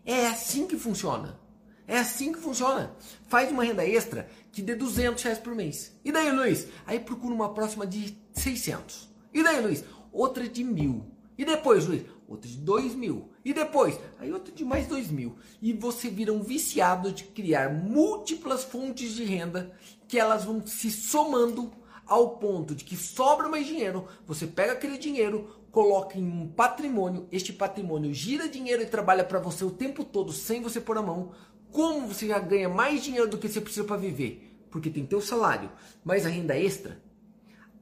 [0.06, 1.40] É assim que funciona.
[1.88, 2.96] É assim que funciona.
[3.28, 5.94] Faz uma renda extra que dê 200 reais por mês.
[6.04, 6.68] E daí, Luiz?
[6.86, 9.10] Aí procura uma próxima de 600.
[9.34, 9.84] E daí, Luiz?
[10.12, 11.06] Outra de mil.
[11.38, 12.04] E depois, Luiz?
[12.28, 13.30] Outra de 2 mil.
[13.44, 14.00] E depois?
[14.20, 15.36] Aí outra de mais 2 mil.
[15.62, 19.72] E você vira um viciado de criar múltiplas fontes de renda
[20.08, 21.72] que elas vão se somando
[22.06, 27.28] ao ponto de que sobra mais dinheiro, você pega aquele dinheiro, coloca em um patrimônio,
[27.32, 31.02] este patrimônio gira dinheiro e trabalha para você o tempo todo sem você pôr a
[31.02, 31.32] mão.
[31.74, 34.56] Como você já ganha mais dinheiro do que você precisa para viver?
[34.70, 35.72] Porque tem teu salário,
[36.06, 37.02] mais a renda extra.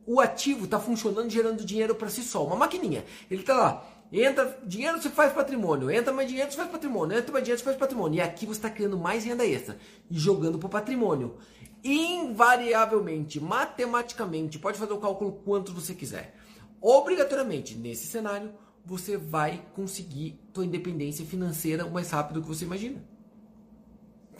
[0.07, 3.03] O ativo está funcionando gerando dinheiro para si só, uma maquininha.
[3.29, 5.89] Ele está lá, Entra dinheiro, você faz patrimônio.
[5.89, 7.17] Entra mais dinheiro, você faz patrimônio.
[7.17, 8.17] Entra mais dinheiro, você faz patrimônio.
[8.17, 9.77] E aqui você está criando mais renda extra
[10.09, 11.35] e jogando para o patrimônio.
[11.83, 16.35] Invariavelmente, matematicamente, pode fazer o cálculo quanto você quiser.
[16.81, 18.51] obrigatoriamente, nesse cenário,
[18.85, 23.10] você vai conseguir tua independência financeira o mais rápido que você imagina.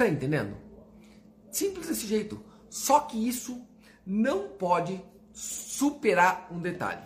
[0.02, 0.58] Tá entendendo?
[1.52, 2.44] Simples desse jeito.
[2.72, 3.62] Só que isso
[4.04, 5.00] não pode
[5.32, 7.04] superar um detalhe.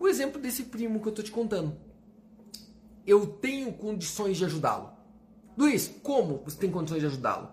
[0.00, 1.76] O exemplo desse primo que eu tô te contando.
[3.06, 4.90] Eu tenho condições de ajudá-lo.
[5.58, 7.50] Luiz, como você tem condições de ajudá-lo?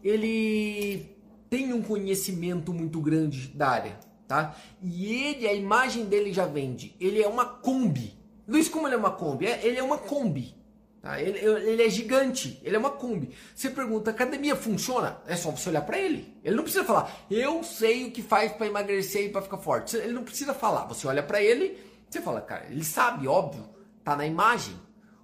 [0.00, 1.16] Ele
[1.50, 4.54] tem um conhecimento muito grande da área, tá?
[4.80, 6.94] E ele, a imagem dele já vende.
[7.00, 8.16] Ele é uma Kombi.
[8.46, 9.46] Luiz, como ele é uma Kombi?
[9.46, 10.54] É, ele é uma Kombi.
[11.00, 11.20] Tá?
[11.20, 13.30] Ele, ele, é gigante, ele é uma Kombi.
[13.54, 15.18] Você pergunta, academia funciona?
[15.26, 16.36] É só você olhar para ele.
[16.42, 19.96] Ele não precisa falar, eu sei o que faz para emagrecer e para ficar forte.
[19.96, 20.84] Ele não precisa falar.
[20.86, 21.78] Você olha para ele,
[22.08, 23.68] você fala, cara, ele sabe, óbvio,
[24.02, 24.74] tá na imagem.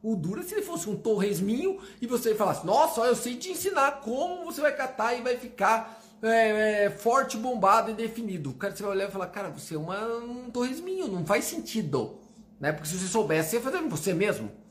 [0.03, 4.01] O dura se ele fosse um torresminho e você falasse, nossa, eu sei te ensinar
[4.01, 8.51] como você vai catar e vai ficar é, é, forte, bombado e definido.
[8.51, 11.45] O cara você vai olhar e falar, cara, você é uma, um torresminho, não faz
[11.45, 12.19] sentido.
[12.61, 12.73] Né?
[12.73, 14.62] Porque se você soubesse, você ia fazer você mesmo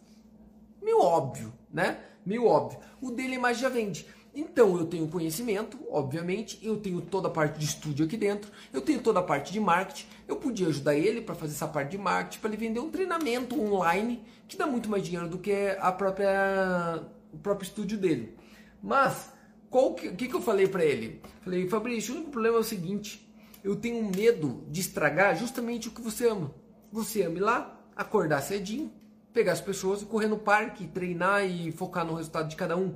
[0.82, 2.00] meio óbvio, né?
[2.26, 2.80] Meio óbvio.
[3.02, 4.06] O dele mais já vende.
[4.34, 8.80] Então eu tenho conhecimento, obviamente, eu tenho toda a parte de estúdio aqui dentro, eu
[8.80, 10.08] tenho toda a parte de marketing.
[10.26, 13.60] Eu podia ajudar ele para fazer essa parte de marketing, para ele vender um treinamento
[13.60, 18.38] online que dá muito mais dinheiro do que a própria o próprio estúdio dele.
[18.82, 19.34] Mas
[19.70, 21.22] qual que, que, que eu falei para ele?
[21.42, 23.30] Falei, Fabrício, o único problema é o seguinte:
[23.64, 26.54] eu tenho medo de estragar justamente o que você ama.
[26.92, 28.92] Você ama ir lá, acordar cedinho,
[29.34, 32.96] pegar as pessoas e correr no parque, treinar e focar no resultado de cada um.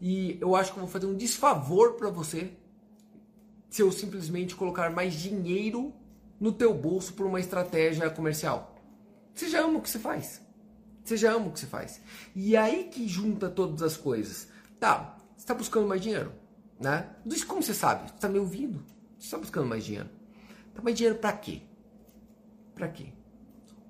[0.00, 2.52] E eu acho que eu vou fazer um desfavor para você
[3.70, 5.94] se eu simplesmente colocar mais dinheiro
[6.38, 8.74] no teu bolso por uma estratégia comercial.
[9.34, 10.42] Você já ama o que você faz.
[11.02, 12.00] Você já ama o que você faz.
[12.34, 14.48] E aí que junta todas as coisas.
[14.78, 16.32] Tá, você está buscando mais dinheiro,
[16.78, 17.08] né?
[17.24, 18.08] Diz como você sabe?
[18.08, 18.84] Você está me ouvindo?
[19.18, 20.10] Você está buscando mais dinheiro.
[20.74, 21.62] Tá mais dinheiro para quê?
[22.74, 23.12] Para quê?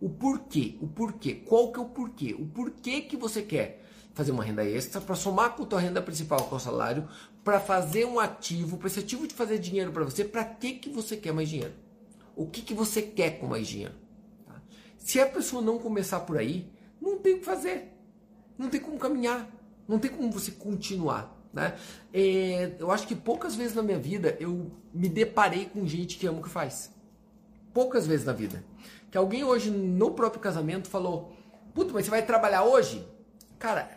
[0.03, 2.35] O porquê, o porquê, qual que é o porquê?
[2.37, 6.03] O porquê que você quer fazer uma renda extra para somar com a tua renda
[6.03, 7.09] principal, com o salário,
[7.45, 10.91] para fazer um ativo, para esse ativo de fazer dinheiro para você, para que que
[10.91, 11.75] você quer mais dinheiro?
[12.35, 13.95] O que que você quer com mais dinheiro?
[14.45, 14.61] Tá?
[14.99, 16.69] Se a pessoa não começar por aí,
[17.01, 17.97] não tem o que fazer,
[18.59, 19.49] não tem como caminhar,
[19.87, 21.33] não tem como você continuar.
[21.53, 21.77] Né?
[22.13, 26.27] É, eu acho que poucas vezes na minha vida eu me deparei com gente que
[26.27, 26.91] ama o que faz.
[27.73, 28.65] Poucas vezes na vida.
[29.11, 31.33] Que alguém hoje no próprio casamento falou:
[31.75, 33.07] Puta, mas você vai trabalhar hoje?
[33.59, 33.91] Cara,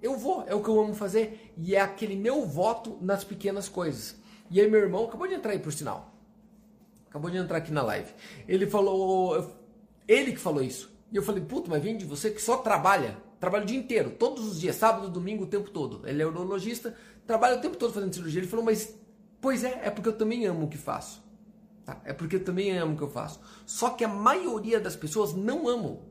[0.00, 1.52] eu vou, é o que eu amo fazer.
[1.56, 4.16] E é aquele meu voto nas pequenas coisas.
[4.50, 6.14] E aí, meu irmão acabou de entrar aí por sinal.
[7.08, 8.12] Acabou de entrar aqui na live.
[8.48, 9.54] Ele falou.
[10.08, 10.90] Ele que falou isso.
[11.12, 13.18] E eu falei, puta, mas vem de você que só trabalha.
[13.38, 16.08] Trabalha o dia inteiro, todos os dias, sábado, domingo, o tempo todo.
[16.08, 16.94] Ele é urologista,
[17.26, 18.40] trabalha o tempo todo fazendo cirurgia.
[18.40, 18.96] Ele falou, mas,
[19.40, 21.22] pois é, é porque eu também amo o que faço.
[21.84, 22.00] Tá?
[22.04, 23.40] É porque eu também amo o que eu faço.
[23.66, 26.02] Só que a maioria das pessoas não amam.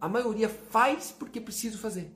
[0.00, 2.14] A maioria faz porque precisa fazer.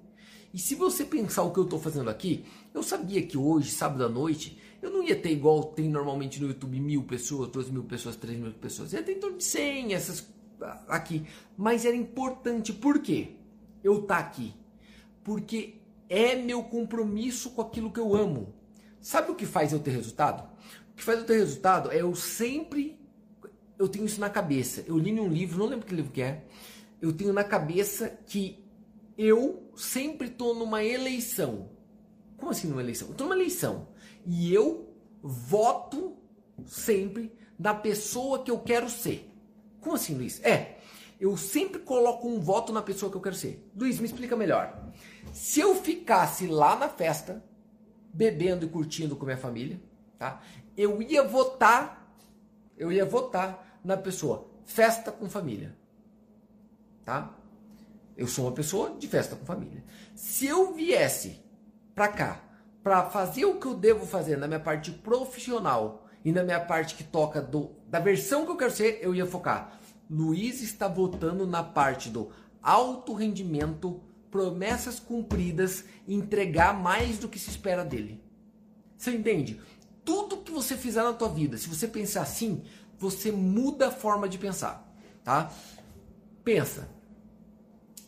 [0.54, 4.04] E se você pensar o que eu estou fazendo aqui, eu sabia que hoje, sábado
[4.04, 7.84] à noite, eu não ia ter igual tem normalmente no YouTube mil pessoas, duas mil
[7.84, 8.92] pessoas, três mil pessoas.
[8.92, 10.28] Ia ter em torno de cem essas
[10.88, 11.26] aqui.
[11.56, 12.72] Mas era importante.
[12.72, 13.36] Por quê?
[13.82, 14.54] Eu estar tá aqui.
[15.24, 18.54] Porque é meu compromisso com aquilo que eu amo.
[19.00, 20.51] Sabe o que faz eu ter resultado?
[20.92, 23.02] O que faz eu ter resultado é eu sempre
[23.82, 24.84] eu tenho isso na cabeça.
[24.86, 26.44] Eu li um livro, não lembro que livro que é.
[27.00, 28.64] Eu tenho na cabeça que
[29.18, 31.70] eu sempre estou numa eleição.
[32.36, 33.08] Como assim numa eleição?
[33.08, 33.88] Eu tô numa eleição.
[34.24, 36.16] E eu voto
[36.64, 39.28] sempre da pessoa que eu quero ser.
[39.80, 40.40] Como assim, Luiz?
[40.44, 40.78] É,
[41.18, 43.68] eu sempre coloco um voto na pessoa que eu quero ser.
[43.76, 44.92] Luiz, me explica melhor.
[45.32, 47.44] Se eu ficasse lá na festa,
[48.14, 49.82] bebendo e curtindo com minha família,
[50.18, 50.40] tá?
[50.76, 52.16] Eu ia votar,
[52.76, 55.76] eu ia votar na pessoa festa com família.
[57.04, 57.34] Tá?
[58.16, 59.84] Eu sou uma pessoa de festa com família.
[60.14, 61.40] Se eu viesse
[61.94, 62.40] para cá
[62.82, 66.94] para fazer o que eu devo fazer na minha parte profissional e na minha parte
[66.94, 69.78] que toca do, da versão que eu quero ser, eu ia focar.
[70.10, 72.30] Luiz está votando na parte do
[72.62, 78.22] alto rendimento, promessas cumpridas, entregar mais do que se espera dele.
[78.96, 79.60] Você entende?
[80.04, 82.62] Tudo que você fizer na tua vida, se você pensar assim,
[82.98, 84.92] você muda a forma de pensar,
[85.24, 85.52] tá?
[86.44, 86.88] Pensa.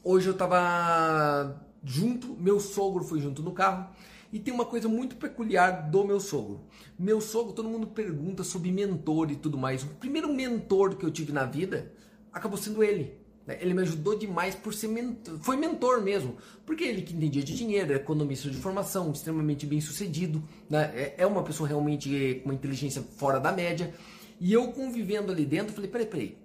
[0.02, 3.88] Hoje eu tava junto, meu sogro foi junto no carro,
[4.32, 6.62] e tem uma coisa muito peculiar do meu sogro.
[6.98, 9.84] Meu sogro, todo mundo pergunta sobre mentor e tudo mais.
[9.84, 11.92] O primeiro mentor que eu tive na vida
[12.32, 13.23] acabou sendo ele.
[13.46, 13.58] Né?
[13.60, 17.54] Ele me ajudou demais por ser mentor, foi mentor mesmo, porque ele que entendia de
[17.54, 20.92] dinheiro, é economista de formação, extremamente bem sucedido, né?
[20.94, 23.94] É, é uma pessoa realmente com uma inteligência fora da média.
[24.40, 26.38] E eu convivendo ali dentro, falei: peraí, peraí,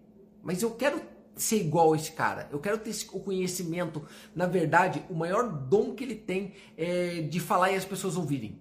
[0.44, 1.02] mas eu quero
[1.36, 2.50] ser igual a esse cara.
[2.52, 4.04] Eu quero ter o conhecimento.
[4.36, 8.60] Na verdade, o maior dom que ele tem é de falar e as pessoas ouvirem.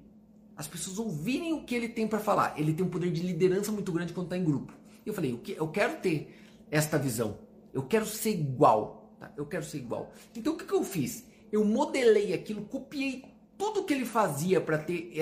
[0.56, 2.54] As pessoas ouvirem o que ele tem para falar.
[2.56, 4.72] Ele tem um poder de liderança muito grande quando está em grupo.
[5.04, 6.36] E eu falei, eu quero ter
[6.70, 7.38] esta visão.
[7.78, 9.14] Eu quero ser igual.
[9.20, 9.32] Tá?
[9.36, 10.10] Eu quero ser igual.
[10.34, 11.24] Então o que, que eu fiz?
[11.52, 13.24] Eu modelei aquilo, copiei
[13.56, 15.12] tudo que ele fazia para ter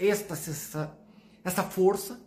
[0.00, 0.98] esta, essa,
[1.44, 2.20] essa força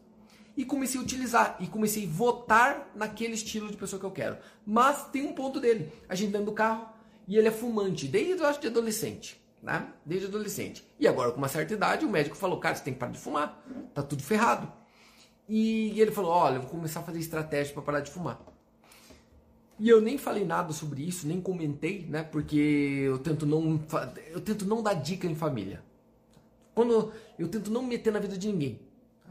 [0.56, 4.38] e comecei a utilizar e comecei a votar naquele estilo de pessoa que eu quero.
[4.66, 5.92] Mas tem um ponto dele.
[6.08, 6.88] A gente dentro do carro
[7.28, 9.90] e ele é fumante desde eu acho de adolescente, né?
[10.06, 10.88] Desde adolescente.
[10.98, 13.20] E agora com uma certa idade o médico falou: "Cara, você tem que parar de
[13.20, 13.62] fumar.
[13.94, 14.72] Tá tudo ferrado".
[15.50, 18.55] E ele falou: "Olha, eu vou começar a fazer estratégia para parar de fumar".
[19.78, 22.24] E eu nem falei nada sobre isso, nem comentei, né?
[22.24, 23.82] Porque eu tento não
[24.32, 25.84] eu tento não dar dica em família.
[26.74, 28.80] Quando eu tento não meter na vida de ninguém.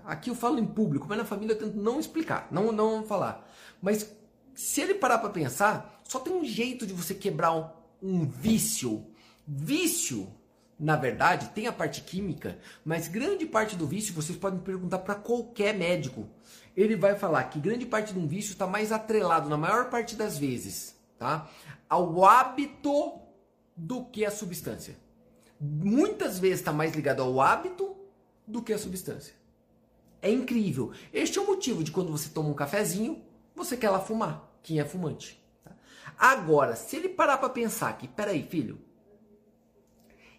[0.05, 3.51] Aqui eu falo em público, mas na família eu tento não explicar, não, não falar.
[3.81, 4.11] Mas
[4.55, 7.69] se ele parar para pensar, só tem um jeito de você quebrar um,
[8.03, 9.07] um vício.
[9.47, 10.29] Vício,
[10.79, 15.15] na verdade, tem a parte química, mas grande parte do vício vocês podem perguntar para
[15.15, 16.29] qualquer médico.
[16.77, 20.17] Ele vai falar que grande parte de um vício está mais atrelado, na maior parte
[20.17, 21.49] das vezes, tá?
[21.89, 23.21] ao hábito
[23.77, 24.97] do que a substância.
[25.61, 27.97] Muitas vezes está mais ligado ao hábito
[28.47, 29.35] do que a substância.
[30.21, 30.93] É incrível.
[31.13, 33.23] Este é o motivo de quando você toma um cafezinho,
[33.55, 34.51] você quer lá fumar.
[34.63, 35.41] Quem é fumante.
[35.63, 35.73] Tá?
[36.19, 38.81] Agora, se ele parar para pensar que, peraí, filho,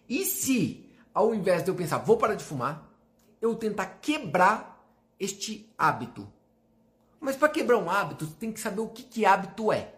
[0.08, 2.92] e se ao invés de eu pensar, vou parar de fumar,
[3.40, 4.75] eu tentar quebrar
[5.18, 6.30] este hábito?
[7.20, 9.94] Mas para quebrar um hábito, tem que saber o que, que hábito é.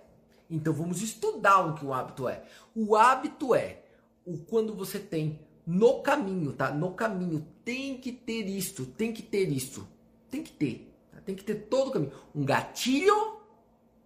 [0.50, 2.42] Então vamos estudar o que o hábito é.
[2.74, 3.83] O hábito é
[4.24, 6.70] o quando você tem no caminho, tá?
[6.70, 9.87] No caminho tem que ter isto, tem que ter isto,
[10.31, 11.20] tem que ter, tá?
[11.20, 12.12] tem que ter todo o caminho.
[12.35, 13.37] Um gatilho,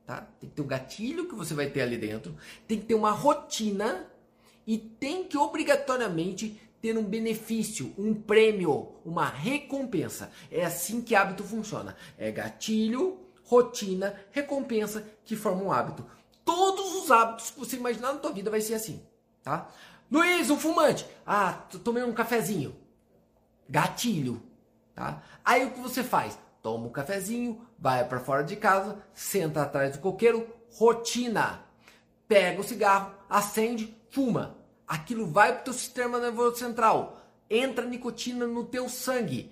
[0.05, 0.23] tá?
[0.41, 2.35] Tem que ter um gatilho que você vai ter ali dentro,
[2.67, 4.11] tem que ter uma rotina
[4.67, 10.33] e tem que obrigatoriamente ter um benefício, um prêmio, uma recompensa.
[10.51, 11.97] É assim que hábito funciona.
[12.19, 16.05] É gatilho, rotina, recompensa que formam um hábito.
[16.45, 19.01] Todos os hábitos que você imaginar na tua vida vai ser assim,
[19.45, 19.71] tá?
[20.11, 21.07] Luiz, um fumante.
[21.25, 21.53] Ah,
[21.85, 22.75] tomei um cafezinho.
[23.69, 24.43] Gatilho,
[24.93, 25.23] tá?
[25.45, 26.37] Aí o que você faz?
[26.61, 31.65] Toma um cafezinho, vai para fora de casa, senta atrás do coqueiro, rotina.
[32.27, 34.62] Pega o cigarro, acende, fuma.
[34.93, 37.19] Aquilo vai para o teu sistema nervoso central.
[37.49, 39.51] Entra nicotina no teu sangue.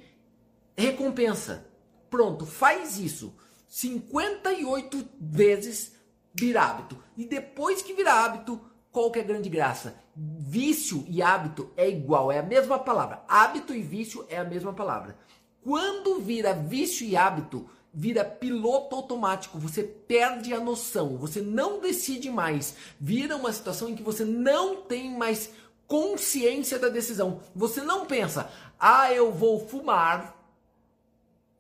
[0.77, 1.67] Recompensa.
[2.11, 3.35] Pronto, faz isso.
[3.67, 5.97] 58 vezes
[6.35, 7.03] vira hábito.
[7.17, 8.61] E depois que vira hábito,
[8.93, 9.99] qual que é a grande graça?
[10.15, 13.25] Vício e hábito é igual, é a mesma palavra.
[13.27, 15.17] Hábito e vício é a mesma palavra.
[15.63, 22.31] Quando vira vício e hábito, vira piloto automático, você perde a noção, você não decide
[22.31, 22.75] mais.
[22.99, 25.51] Vira uma situação em que você não tem mais
[25.87, 27.41] consciência da decisão.
[27.55, 30.37] Você não pensa, ah, eu vou fumar,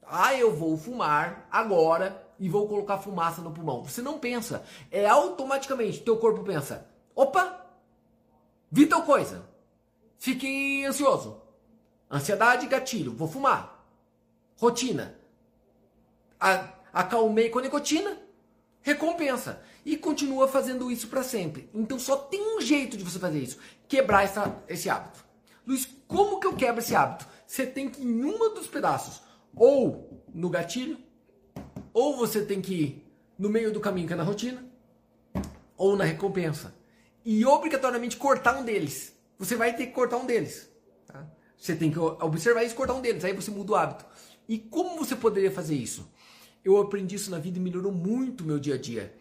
[0.06, 3.84] ah, eu vou fumar agora e vou colocar fumaça no pulmão.
[3.84, 7.66] Você não pensa, é automaticamente, teu corpo pensa, Opa!
[8.70, 9.46] Vi tal coisa.
[10.18, 11.42] Fiquei ansioso.
[12.10, 13.12] Ansiedade, gatilho.
[13.12, 13.84] Vou fumar.
[14.56, 15.19] Rotina.
[16.92, 18.16] Acalmei com a nicotina.
[18.80, 19.62] Recompensa.
[19.84, 21.68] E continua fazendo isso para sempre.
[21.74, 23.58] Então só tem um jeito de você fazer isso.
[23.86, 25.24] Quebrar essa, esse hábito.
[25.66, 27.26] Luiz, como que eu quebro esse hábito?
[27.46, 29.22] Você tem que ir em uma dos pedaços.
[29.54, 30.98] Ou no gatilho.
[31.92, 34.64] Ou você tem que ir no meio do caminho que é na rotina.
[35.76, 36.80] Ou na recompensa
[37.24, 39.14] e obrigatoriamente cortar um deles.
[39.38, 40.68] Você vai ter que cortar um deles.
[41.06, 41.26] Tá?
[41.56, 43.24] Você tem que observar isso e cortar um deles.
[43.24, 44.06] Aí você muda o hábito.
[44.48, 46.10] E como você poderia fazer isso?
[46.64, 49.14] Eu aprendi isso na vida e melhorou muito o meu dia a dia.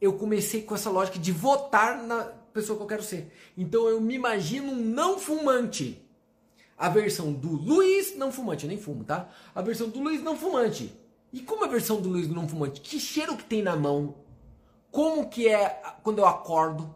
[0.00, 3.32] Eu comecei com essa lógica de votar na pessoa que eu quero ser.
[3.56, 6.00] Então eu me imagino um não fumante.
[6.76, 9.28] A versão do Luiz não fumante, eu nem fumo, tá?
[9.54, 10.92] A versão do Luiz não fumante.
[11.32, 12.80] E como a versão do Luiz não fumante?
[12.80, 14.14] Que cheiro que tem na mão?
[14.90, 16.94] Como que é quando eu acordo?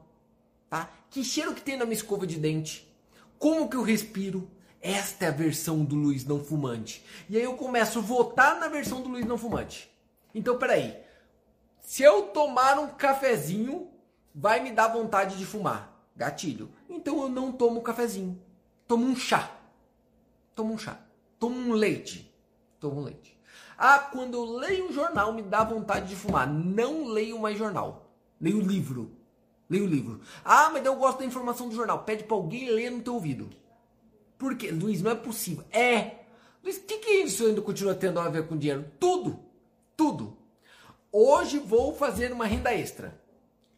[0.73, 0.91] tá?
[1.11, 2.91] Que cheiro que tem na minha escova de dente?
[3.39, 4.51] Como que eu respiro?
[4.83, 7.05] Esta é a versão do Luiz não fumante.
[7.31, 9.89] E aí eu começo a votar na versão do Luiz não fumante.
[10.35, 10.97] Então, peraí.
[11.81, 13.89] Se eu tomar um cafezinho,
[14.35, 15.93] vai me dar vontade de fumar.
[16.17, 16.71] Gatilho.
[16.91, 18.41] Então eu não tomo cafezinho.
[18.89, 19.51] Tomo um chá.
[20.55, 20.99] Tomo um chá.
[21.39, 22.35] Tomo um leite.
[22.81, 23.39] Tomo um leite.
[23.79, 26.47] Ah, quando eu leio um jornal, me dá vontade de fumar.
[26.49, 28.11] Não leio mais jornal.
[28.41, 29.13] Leio livro.
[29.71, 30.21] Leia o livro.
[30.45, 32.05] Ah, mas eu gosto da informação do jornal.
[32.05, 33.49] Pede para alguém ler no teu ouvido.
[34.43, 34.73] Por quê?
[34.73, 35.65] Luiz, não é possível.
[35.71, 36.17] É.
[36.65, 38.85] Luiz, o que, que isso ainda continua tendo a ver com dinheiro?
[38.99, 39.39] Tudo.
[39.97, 40.37] Tudo.
[41.13, 43.17] Hoje vou fazer uma renda extra.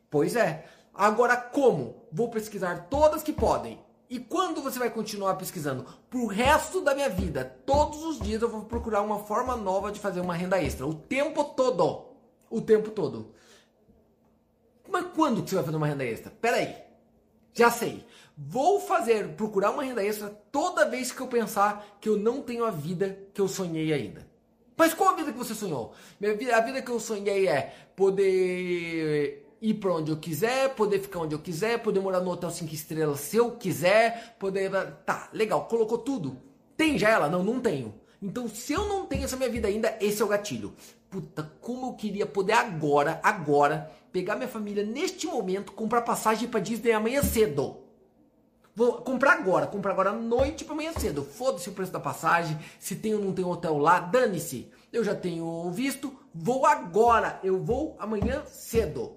[0.08, 0.64] Pois é.
[0.94, 2.06] Agora como?
[2.10, 3.78] Vou pesquisar todas que podem.
[4.08, 5.84] E quando você vai continuar pesquisando?
[6.08, 10.00] Pro resto da minha vida, todos os dias eu vou procurar uma forma nova de
[10.00, 10.86] fazer uma renda extra.
[10.86, 12.06] O tempo todo.
[12.48, 13.34] O tempo todo.
[14.88, 16.32] Mas quando que você vai fazer uma renda extra?
[16.40, 16.83] Peraí.
[17.54, 18.04] Já sei.
[18.36, 22.64] Vou fazer, procurar uma renda extra toda vez que eu pensar que eu não tenho
[22.64, 24.26] a vida que eu sonhei ainda.
[24.76, 25.94] Mas qual a vida que você sonhou?
[26.20, 31.34] a vida que eu sonhei é poder ir para onde eu quiser, poder ficar onde
[31.34, 34.70] eu quiser, poder morar no hotel 5 estrelas se eu quiser, poder.
[35.06, 36.36] Tá, legal, colocou tudo.
[36.76, 37.28] Tem já ela?
[37.28, 37.94] Não, não tenho.
[38.20, 40.74] Então, se eu não tenho essa minha vida ainda, esse é o gatilho.
[41.08, 46.60] Puta, como eu queria poder agora, agora, pegar minha família neste momento, comprar passagem para
[46.60, 47.78] Disney amanhã cedo.
[48.72, 51.24] Vou comprar agora, comprar agora à noite para amanhã cedo.
[51.24, 54.70] Foda-se o preço da passagem, se tem ou não tem hotel lá, dane-se.
[54.92, 59.16] Eu já tenho visto, vou agora, eu vou amanhã cedo.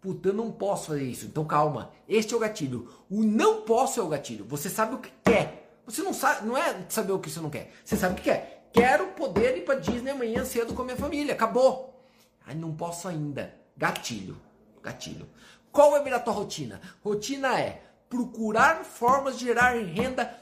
[0.00, 1.26] Puta, eu não posso fazer isso.
[1.26, 1.92] Então calma.
[2.08, 2.88] Este é o gatilho.
[3.08, 4.44] O não posso é o gatilho.
[4.46, 5.78] Você sabe o que quer.
[5.86, 7.70] Você não sabe, não é saber o que você não quer.
[7.84, 8.70] Você sabe o que quer.
[8.72, 11.32] Quero poder ir para Disney amanhã cedo com a minha família.
[11.32, 12.02] Acabou.
[12.44, 13.59] Ai, não posso ainda.
[13.76, 14.36] Gatilho.
[14.82, 15.28] Gatilho.
[15.72, 16.80] Qual vai virar a tua rotina?
[17.02, 20.36] Rotina é procurar formas de gerar renda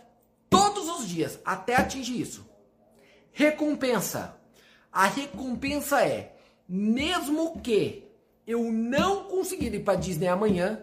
[0.48, 2.46] todos os dias até atingir isso.
[3.32, 4.36] Recompensa.
[4.90, 6.34] A recompensa é,
[6.68, 8.08] mesmo que
[8.46, 10.82] eu não conseguir ir para Disney amanhã,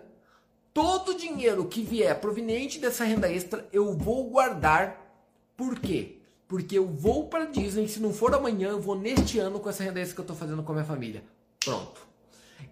[0.71, 5.01] todo o dinheiro que vier proveniente dessa renda extra eu vou guardar.
[5.57, 6.19] Por quê?
[6.47, 9.83] Porque eu vou para Disney, se não for amanhã, eu vou neste ano com essa
[9.83, 11.23] renda extra que eu estou fazendo com a minha família.
[11.63, 12.05] Pronto.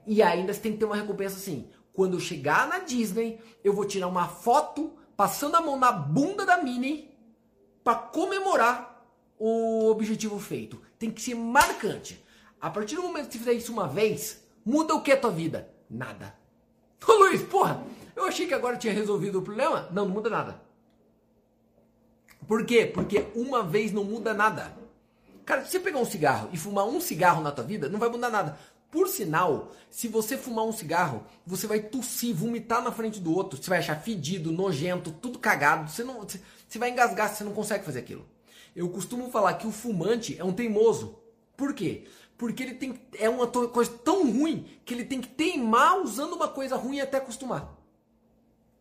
[0.06, 1.70] E ainda tem que ter uma recompensa assim.
[1.94, 6.46] Quando eu chegar na Disney, eu vou tirar uma foto passando a mão na bunda
[6.46, 7.12] da Minnie
[7.84, 9.06] para comemorar
[9.38, 10.82] o objetivo feito.
[10.98, 12.24] Tem que ser marcante.
[12.60, 15.32] A partir do momento que você fizer isso uma vez, muda o que a tua
[15.32, 15.70] vida?
[15.90, 16.36] Nada.
[17.08, 17.84] Ô Luiz, porra,
[18.16, 19.88] eu achei que agora tinha resolvido o problema.
[19.92, 20.62] Não, não muda nada.
[22.48, 22.86] Por quê?
[22.86, 24.84] Porque uma vez não muda nada.
[25.46, 28.10] Cara, se você pegar um cigarro e fumar um cigarro na tua vida, não vai
[28.10, 28.58] mudar nada.
[28.94, 33.58] Por sinal, se você fumar um cigarro, você vai tossir, vomitar na frente do outro,
[33.58, 37.84] você vai achar fedido, nojento, tudo cagado, você não, você vai engasgar, você não consegue
[37.84, 38.24] fazer aquilo.
[38.76, 41.18] Eu costumo falar que o fumante é um teimoso.
[41.58, 42.04] Por quê?
[42.38, 46.48] Porque ele tem é uma coisa tão ruim que ele tem que teimar usando uma
[46.48, 47.76] coisa ruim até acostumar.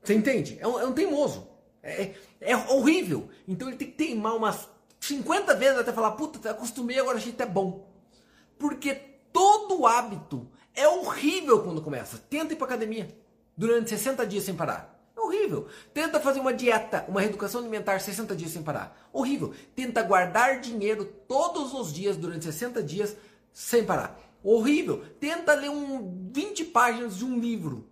[0.05, 0.59] Você entende?
[0.61, 1.49] É um, é um teimoso.
[1.83, 3.31] É, é, é horrível.
[3.49, 4.69] Então ele tem que teimar umas
[5.01, 7.91] 50 vezes até falar, puta, acostumei, agora achei até bom.
[8.59, 12.19] Porque Todo hábito é horrível quando começa.
[12.19, 13.09] Tenta ir para academia
[13.57, 14.93] durante 60 dias sem parar.
[15.17, 15.67] É horrível.
[15.95, 19.09] Tenta fazer uma dieta, uma reeducação alimentar 60 dias sem parar.
[19.13, 19.55] Horrível.
[19.75, 23.17] Tenta guardar dinheiro todos os dias durante 60 dias
[23.53, 24.19] sem parar.
[24.43, 25.05] Horrível.
[25.21, 27.89] Tenta ler um 20 páginas de um livro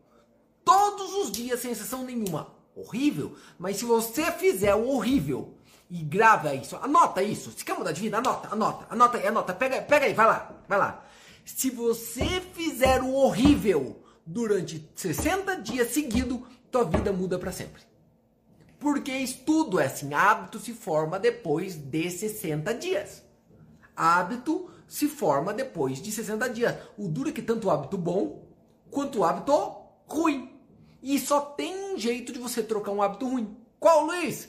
[0.65, 2.55] todos os dias sem exceção nenhuma.
[2.75, 3.37] Horrível.
[3.59, 5.55] Mas se você fizer o horrível
[5.91, 7.51] e grava isso, anota isso.
[7.51, 9.55] Se quer mudar de vida, anota, anota, anota anota.
[9.55, 11.05] Pega, pega aí, vai lá, vai lá.
[11.45, 17.83] Se você fizer o horrível durante 60 dias seguidos, tua vida muda para sempre.
[18.79, 23.23] Porque estudo é assim, hábito se forma depois de 60 dias.
[23.95, 26.75] Hábito se forma depois de 60 dias.
[26.97, 28.49] O duro é que tanto o hábito bom
[28.91, 29.53] quanto o hábito
[30.07, 30.59] ruim.
[31.03, 33.57] E só tem um jeito de você trocar um hábito ruim.
[33.79, 34.49] Qual, Luiz?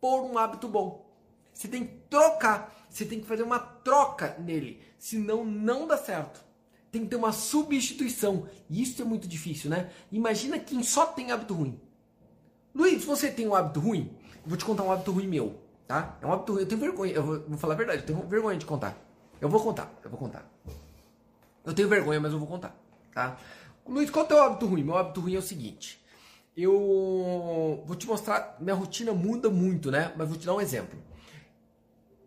[0.00, 1.04] Por um hábito bom.
[1.52, 2.83] Você tem que trocar.
[2.94, 4.80] Você tem que fazer uma troca nele.
[4.96, 6.40] Senão não dá certo.
[6.92, 8.46] Tem que ter uma substituição.
[8.70, 9.90] E isso é muito difícil, né?
[10.12, 11.80] Imagina quem só tem hábito ruim.
[12.72, 14.16] Luiz, você tem um hábito ruim?
[14.44, 16.16] Eu vou te contar um hábito ruim meu, tá?
[16.22, 16.62] É um hábito ruim.
[16.62, 17.12] Eu tenho vergonha.
[17.12, 18.02] Eu vou, vou falar a verdade.
[18.02, 18.96] Eu tenho vergonha de contar.
[19.40, 19.92] Eu vou contar.
[20.04, 20.48] Eu vou contar.
[21.64, 22.80] Eu tenho vergonha, mas eu vou contar,
[23.12, 23.36] tá?
[23.84, 24.84] Luiz, qual é o teu hábito ruim?
[24.84, 26.00] Meu hábito ruim é o seguinte.
[26.56, 28.56] Eu vou te mostrar.
[28.60, 30.12] Minha rotina muda muito, né?
[30.16, 30.96] Mas vou te dar um exemplo.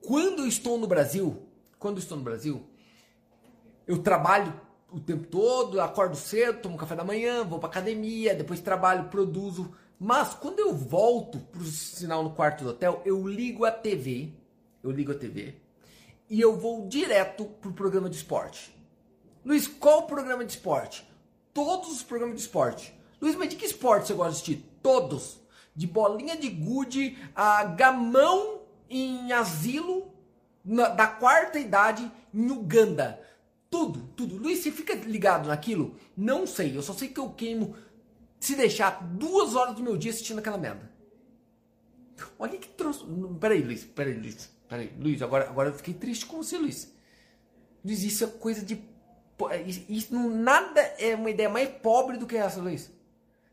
[0.07, 1.37] Quando eu estou no Brasil,
[1.77, 2.65] quando eu estou no Brasil,
[3.85, 4.57] eu trabalho
[4.89, 9.75] o tempo todo, acordo cedo, tomo café da manhã, vou para academia, depois trabalho, produzo.
[9.99, 14.31] Mas quando eu volto pro sinal no quarto do hotel, eu ligo a TV,
[14.81, 15.55] eu ligo a TV
[16.29, 18.73] e eu vou direto pro programa de esporte.
[19.43, 21.05] Luiz, qual o programa de esporte?
[21.53, 22.97] Todos os programas de esporte.
[23.19, 24.79] Luiz, mas de que esporte você gosta de assistir?
[24.81, 25.41] Todos.
[25.75, 28.57] De bolinha de gude a gamão
[28.89, 30.13] em asilo
[30.63, 33.21] na, da quarta idade em Uganda.
[33.69, 34.37] Tudo, tudo.
[34.37, 35.95] Luiz, você fica ligado naquilo?
[36.15, 36.75] Não sei.
[36.75, 37.75] Eu só sei que eu queimo,
[38.39, 40.91] se deixar, duas horas do meu dia assistindo aquela merda.
[42.39, 43.05] Olha que trouxe.
[43.39, 43.83] Peraí, Luiz.
[43.83, 44.49] Peraí, Luiz.
[44.67, 46.93] Peraí, Luiz, agora, agora eu fiquei triste com você, Luiz.
[47.83, 48.83] Luiz, isso é coisa de
[49.87, 52.91] Isso, nada é uma ideia mais pobre do que essa, Luiz.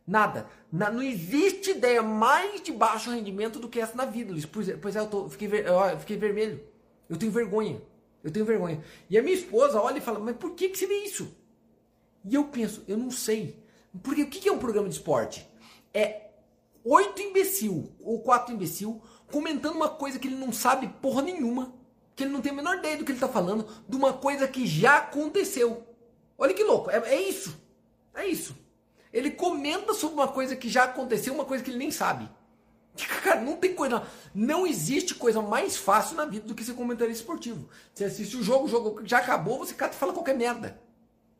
[0.07, 0.47] Nada.
[0.71, 4.45] Na, não existe ideia mais de baixo rendimento do que essa na vida, Luiz.
[4.45, 6.63] Pois, é, pois é, eu, tô, fiquei, eu fiquei vermelho.
[7.09, 7.81] Eu tenho vergonha.
[8.23, 8.83] Eu tenho vergonha.
[9.09, 11.35] E a minha esposa olha e fala, mas por que, que você vê isso?
[12.25, 13.63] E eu penso, eu não sei.
[14.03, 15.47] Porque o que é um programa de esporte?
[15.93, 16.31] É
[16.85, 19.01] oito imbecil ou quatro imbecil
[19.31, 21.75] comentando uma coisa que ele não sabe porra nenhuma,
[22.15, 24.47] que ele não tem a menor ideia do que ele está falando, de uma coisa
[24.47, 25.87] que já aconteceu.
[26.37, 27.57] Olha que louco, é, é isso.
[28.15, 28.57] É isso.
[29.15, 32.29] Ele comenta sobre uma coisa que já aconteceu, uma coisa que ele nem sabe.
[33.23, 34.05] Cara, não tem coisa.
[34.35, 37.69] Não existe coisa mais fácil na vida do que ser comentarista esportivo.
[37.95, 40.83] Você assiste o jogo, o jogo já acabou, você cata e fala qualquer merda.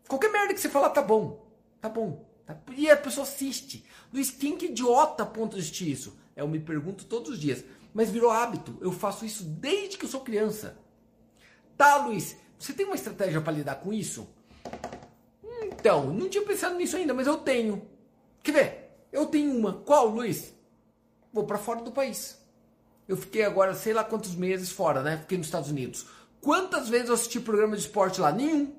[0.07, 1.45] Qualquer merda que você falar tá bom.
[1.81, 2.25] Tá bom.
[2.47, 2.57] Tá?
[2.77, 3.85] E a pessoa assiste.
[4.13, 6.17] Luiz, quem que idiota a ponto de assistir isso?
[6.37, 7.65] Eu me pergunto todos os dias.
[7.93, 8.79] Mas virou hábito.
[8.81, 10.79] Eu faço isso desde que eu sou criança.
[11.77, 14.29] Tá, Luiz, você tem uma estratégia para lidar com isso?
[15.85, 17.87] Então, não tinha pensado nisso ainda, mas eu tenho.
[18.43, 18.91] Quer ver?
[19.13, 19.75] Eu tenho uma.
[19.75, 20.55] Qual, Luiz?
[21.31, 22.43] vou para fora do país.
[23.07, 25.19] Eu fiquei agora sei lá quantos meses fora, né?
[25.19, 26.07] Fiquei nos Estados Unidos.
[26.41, 28.33] Quantas vezes eu assisti programa de esporte lá?
[28.33, 28.73] Nenhum.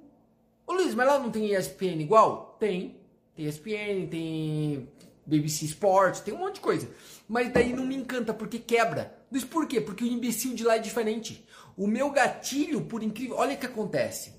[0.66, 2.58] Ô Luiz, mas lá não tem ESPN igual?
[2.60, 3.00] Tem.
[3.36, 4.90] Tem ESPN, tem
[5.28, 6.90] BBC Sport, tem um monte de coisa.
[7.28, 9.16] Mas daí não me encanta, porque quebra.
[9.32, 9.80] Luiz, por quê?
[9.80, 11.46] Porque o imbecil de lá é diferente.
[11.78, 13.36] O meu gatilho, por incrível...
[13.36, 14.34] Olha o que acontece.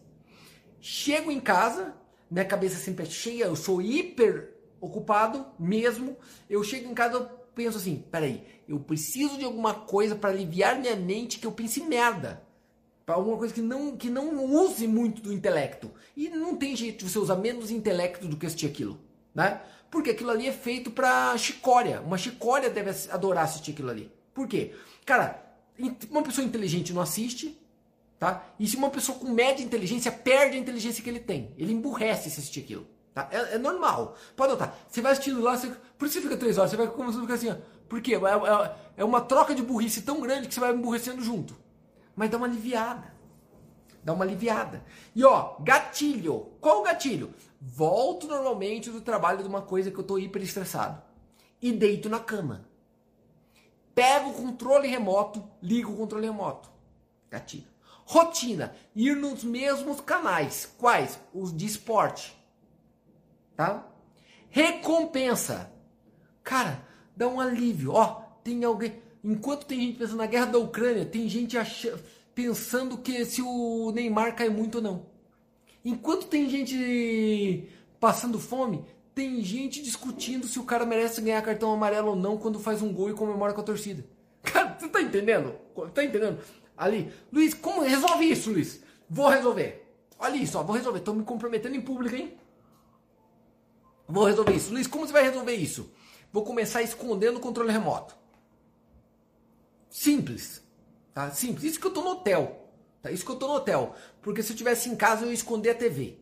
[0.81, 1.95] Chego em casa,
[2.31, 6.17] minha cabeça sempre é cheia, eu sou hiper ocupado mesmo.
[6.49, 7.21] Eu chego em casa,
[7.55, 11.81] penso assim, peraí, eu preciso de alguma coisa para aliviar minha mente que eu pense
[11.83, 12.43] merda.
[13.05, 15.93] Para alguma coisa que não, que não use muito do intelecto.
[16.17, 18.99] E não tem jeito de você usar menos intelecto do que assistir aquilo.
[19.33, 19.61] Né?
[19.91, 22.01] Porque aquilo ali é feito para chicória.
[22.01, 24.11] Uma chicória deve adorar assistir aquilo ali.
[24.35, 24.75] Por quê?
[25.05, 25.41] Cara,
[26.11, 27.57] uma pessoa inteligente não assiste,
[28.19, 28.45] tá?
[28.59, 32.31] E se uma pessoa com média inteligência perde a inteligência que ele tem, ele emburrece
[32.31, 32.87] se assistir aquilo.
[33.17, 33.29] Tá?
[33.31, 34.15] É, é, normal.
[34.37, 34.77] Pode notar.
[34.89, 37.23] Você vai assistindo lá, você, por isso você fica três horas, você vai começando a
[37.23, 37.57] ficar assim, ó.
[37.89, 38.15] Por quê?
[38.15, 41.57] É, é, é, uma troca de burrice tão grande que você vai emburrecendo junto.
[42.15, 43.15] Mas dá uma aliviada.
[44.05, 44.85] Dá uma aliviada.
[45.15, 46.53] E ó, gatilho.
[46.61, 47.33] Qual o gatilho?
[47.61, 51.03] Volto normalmente do trabalho de uma coisa que eu tô hiper estressado.
[51.61, 52.69] E deito na cama.
[53.95, 56.71] Pego o controle remoto, ligo o controle remoto.
[57.31, 57.76] Gatilho.
[58.07, 58.75] Rotina.
[58.95, 60.73] Ir nos mesmos canais.
[60.79, 61.21] Quais?
[61.35, 62.37] Os de esporte
[63.57, 63.89] tá?
[64.51, 65.73] Recompensa.
[66.45, 66.87] Cara,
[67.17, 67.93] dá um alívio.
[67.93, 69.03] Ó, tem alguém.
[69.25, 72.01] Enquanto tem gente pensando na guerra da Ucrânia, tem gente achando,
[72.35, 75.07] pensando que se o Neymar cai muito ou não.
[75.85, 78.85] Enquanto tem gente passando fome,
[79.15, 82.93] tem gente discutindo se o cara merece ganhar cartão amarelo ou não quando faz um
[82.93, 84.05] gol e comemora com a torcida.
[84.43, 85.55] Cara, você tá entendendo?
[85.93, 86.39] Tá entendendo?
[86.77, 88.81] Ali, Luiz, como resolve isso, Luiz?
[89.09, 89.87] Vou resolver.
[90.19, 91.01] Olha isso, ó, vou resolver.
[91.01, 92.37] Tô me comprometendo em público, hein?
[94.09, 94.73] Vou resolver isso.
[94.73, 95.91] Luiz, como você vai resolver isso?
[96.33, 98.15] Vou começar escondendo o controle remoto.
[99.89, 100.63] Simples.
[101.15, 101.31] Tá?
[101.31, 101.65] Simples.
[101.65, 102.69] Isso que eu tô no hotel.
[103.03, 103.11] Tá?
[103.11, 103.95] Isso que eu tô no hotel.
[104.21, 106.19] Porque se eu tivesse em casa, eu ia esconder a TV.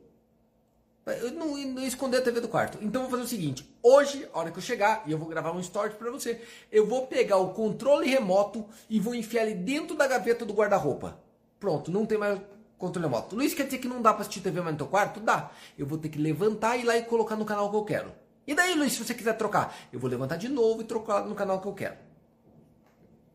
[1.06, 2.78] Eu não, ia esconder a TV do quarto.
[2.80, 5.28] Então eu vou fazer o seguinte: hoje, a hora que eu chegar, e eu vou
[5.28, 6.40] gravar um story para você,
[6.72, 11.18] eu vou pegar o controle remoto e vou enfiar ele dentro da gaveta do guarda-roupa.
[11.60, 12.40] Pronto, não tem mais
[12.78, 13.36] controle remoto.
[13.36, 15.20] Luiz, quer dizer que não dá para assistir TV mais no teu quarto?
[15.20, 15.50] Dá.
[15.78, 18.12] Eu vou ter que levantar e ir lá e colocar no canal que eu quero.
[18.46, 19.76] E daí, Luiz, se você quiser trocar?
[19.92, 21.96] Eu vou levantar de novo e trocar no canal que eu quero.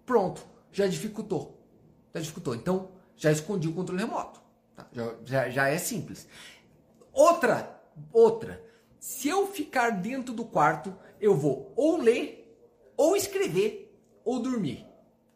[0.05, 0.45] Pronto.
[0.71, 1.59] Já dificultou.
[2.13, 2.55] Já dificultou.
[2.55, 4.39] Então, já escondi o controle remoto.
[4.75, 4.87] Tá?
[4.91, 6.27] Já, já, já é simples.
[7.19, 7.77] Outra,
[8.13, 8.63] outra.
[8.97, 12.57] Se eu ficar dentro do quarto, eu vou ou ler,
[12.95, 13.93] ou escrever,
[14.23, 14.85] ou dormir.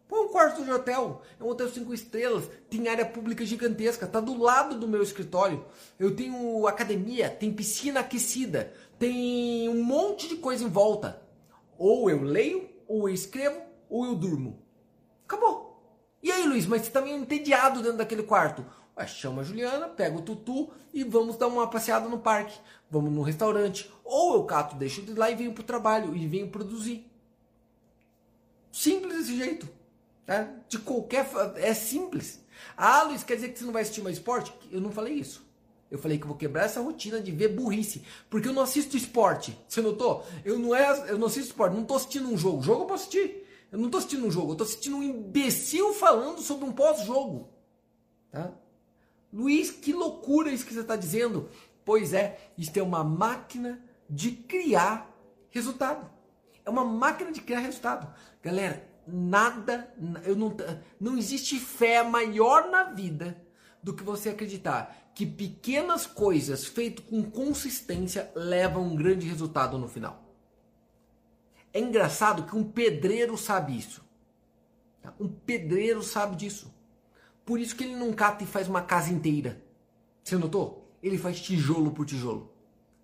[0.08, 4.22] Pô, um quarto de hotel, é um hotel cinco estrelas, tem área pública gigantesca, tá
[4.22, 5.66] do lado do meu escritório.
[6.00, 11.22] Eu tenho academia, tem piscina aquecida, tem um monte de coisa em volta.
[11.78, 14.64] Ou eu leio, ou eu escrevo, ou eu durmo.
[15.26, 16.00] Acabou.
[16.24, 18.66] E aí, Luiz, mas você tá meio entediado dentro daquele quarto.
[18.96, 22.58] Ué, chama a Juliana, pega o tutu e vamos dar uma passeada no parque.
[22.90, 23.92] Vamos no restaurante.
[24.04, 27.10] Ou eu cato, deixo de lá e venho pro trabalho e venho produzir.
[28.72, 29.68] Simples desse jeito.
[30.26, 30.48] Tá?
[30.70, 31.28] De qualquer.
[31.56, 32.44] É simples.
[32.78, 34.54] Ah, Luiz, quer dizer que você não vai assistir mais esporte?
[34.72, 35.44] Eu não falei isso.
[35.90, 38.04] Eu falei que eu vou quebrar essa rotina de ver burrice.
[38.30, 39.58] Porque eu não assisto esporte.
[39.68, 40.26] Você notou?
[40.46, 41.76] Eu não, é, eu não assisto esporte.
[41.76, 42.62] Não tô assistindo um jogo.
[42.62, 43.48] Jogo eu posso assistir.
[43.72, 44.54] Eu não tô assistindo um jogo.
[44.54, 47.50] Eu tô assistindo um imbecil falando sobre um pós-jogo.
[48.32, 48.52] Tá?
[49.34, 51.50] Luiz, que loucura isso que você está dizendo.
[51.84, 55.10] Pois é, isso é uma máquina de criar
[55.50, 56.10] resultado.
[56.64, 58.14] É uma máquina de criar resultado.
[58.42, 59.92] Galera, nada,
[60.24, 60.56] eu não,
[61.00, 63.42] não existe fé maior na vida
[63.82, 69.88] do que você acreditar que pequenas coisas feitas com consistência levam um grande resultado no
[69.88, 70.24] final.
[71.74, 74.04] É engraçado que um pedreiro sabe isso.
[75.02, 75.14] Tá?
[75.20, 76.74] Um pedreiro sabe disso.
[77.46, 79.62] Por isso que ele não cata e faz uma casa inteira.
[80.24, 80.90] Você notou?
[81.02, 82.54] Ele faz tijolo por tijolo.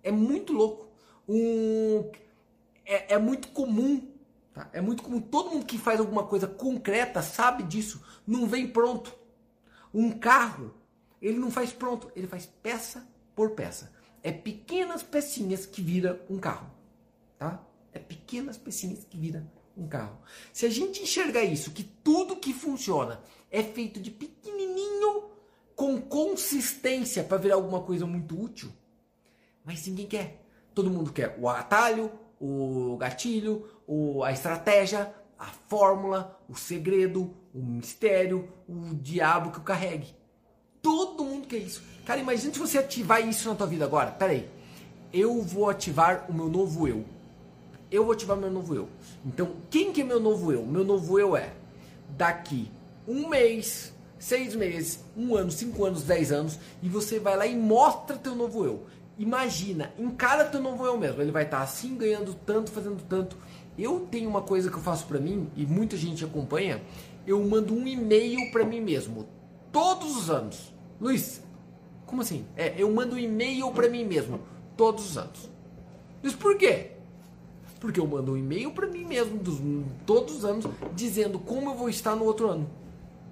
[0.02, 0.88] É muito louco.
[1.28, 2.10] Um...
[2.84, 4.08] É, é muito comum.
[4.54, 4.70] Tá?
[4.72, 5.20] É muito comum.
[5.20, 8.02] Todo mundo que faz alguma coisa concreta sabe disso.
[8.26, 9.14] Não vem pronto.
[9.92, 10.72] Um carro,
[11.20, 12.10] ele não faz pronto.
[12.16, 13.92] Ele faz peça por peça.
[14.22, 16.70] É pequenas pecinhas que vira um carro.
[17.38, 17.62] Tá?
[17.92, 20.18] É pequenas pecinhas que vira um carro.
[20.52, 23.20] Se a gente enxergar isso, que tudo que funciona
[23.50, 25.24] é feito de pequenininho
[25.74, 28.70] com consistência para virar alguma coisa muito útil,
[29.64, 30.44] mas ninguém quer.
[30.74, 37.58] Todo mundo quer o atalho, o gatilho, o, a estratégia, a fórmula, o segredo, o
[37.58, 40.14] mistério, o diabo que eu carregue.
[40.80, 41.82] Todo mundo quer isso.
[42.06, 44.10] Cara, imagina se você ativar isso na tua vida agora.
[44.12, 44.48] Pera aí.
[45.12, 47.04] Eu vou ativar o meu novo eu
[47.90, 48.88] eu vou ativar meu novo eu.
[49.26, 50.64] Então, quem que é meu novo eu?
[50.64, 51.52] Meu novo eu é
[52.10, 52.70] daqui
[53.10, 57.56] um mês, seis meses, um ano, cinco anos, dez anos, e você vai lá e
[57.56, 58.86] mostra teu novo eu.
[59.18, 61.20] Imagina, encara teu novo eu mesmo.
[61.20, 63.36] Ele vai estar assim, ganhando tanto, fazendo tanto.
[63.76, 66.80] Eu tenho uma coisa que eu faço para mim, e muita gente acompanha,
[67.26, 69.26] eu mando um e-mail para mim mesmo,
[69.72, 70.72] todos os anos.
[71.00, 71.42] Luiz,
[72.06, 72.44] como assim?
[72.56, 74.40] É, eu mando um e-mail para mim mesmo,
[74.76, 75.50] todos os anos.
[76.22, 76.92] Luiz, por quê?
[77.80, 79.58] Porque eu mando um e-mail para mim mesmo dos,
[80.04, 82.79] todos os anos dizendo como eu vou estar no outro ano.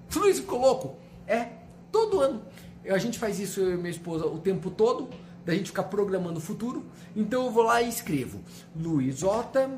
[0.09, 0.97] Tudo isso ficou louco?
[1.27, 1.49] É,
[1.91, 2.41] todo ano.
[2.87, 5.09] A gente faz isso, eu e minha esposa, o tempo todo,
[5.45, 6.85] da gente ficar programando o futuro.
[7.15, 8.39] Então eu vou lá e escrevo
[8.75, 9.69] Luiz Ota,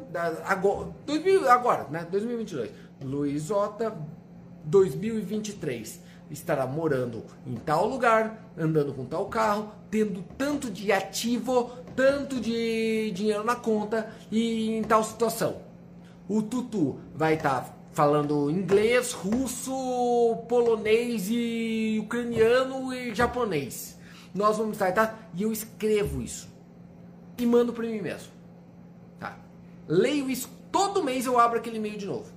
[0.46, 2.70] agora, 2000, agora né, 2022.
[3.04, 3.96] Luiz Ota
[4.66, 12.40] 2023 estará morando em tal lugar, andando com tal carro, tendo tanto de ativo tanto
[12.40, 15.58] de dinheiro na conta e em tal situação.
[16.28, 19.74] O Tutu vai estar tá falando inglês, russo,
[20.48, 24.00] polonês e ucraniano e japonês.
[24.34, 25.20] Nós vamos estar, tá?
[25.34, 26.50] E eu escrevo isso
[27.38, 28.32] e mando para mim mesmo.
[29.20, 29.38] Tá?
[29.88, 32.32] Leio isso todo mês eu abro aquele e-mail de novo.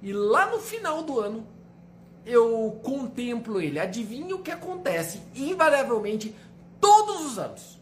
[0.00, 1.46] E lá no final do ano
[2.24, 6.34] eu contemplo ele, adivinho o que acontece invariavelmente
[6.80, 7.80] todos os anos.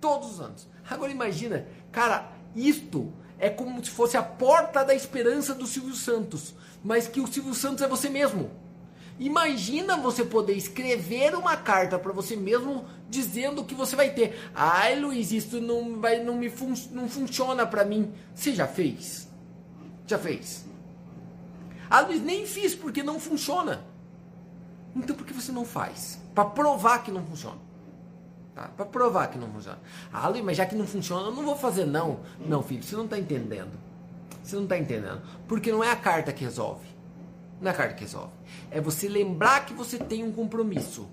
[0.00, 0.68] Todos os anos.
[0.88, 6.54] Agora imagina, cara, isto é como se fosse a porta da esperança do Silvio Santos,
[6.82, 8.50] mas que o Silvio Santos é você mesmo.
[9.18, 14.50] Imagina você poder escrever uma carta para você mesmo dizendo que você vai ter.
[14.54, 18.12] Ai, Luiz, isso não vai não me fun não funciona para mim.
[18.34, 19.28] Você já fez?
[20.06, 20.64] Já fez?
[21.90, 23.84] Ah, Luiz, nem fiz porque não funciona.
[24.94, 26.20] Então por que você não faz?
[26.32, 27.67] Para provar que não funciona.
[28.58, 28.68] Tá?
[28.76, 29.78] Para provar que não funciona.
[30.12, 32.18] Ah, Luiz, mas já que não funciona, eu não vou fazer não.
[32.44, 33.70] Não, filho, você não está entendendo.
[34.42, 35.22] Você não está entendendo.
[35.46, 36.84] Porque não é a carta que resolve.
[37.60, 38.32] Não é a carta que resolve.
[38.68, 41.08] É você lembrar que você tem um compromisso.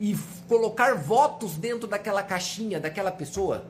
[0.00, 0.18] E
[0.48, 3.64] colocar votos dentro daquela caixinha, daquela pessoa.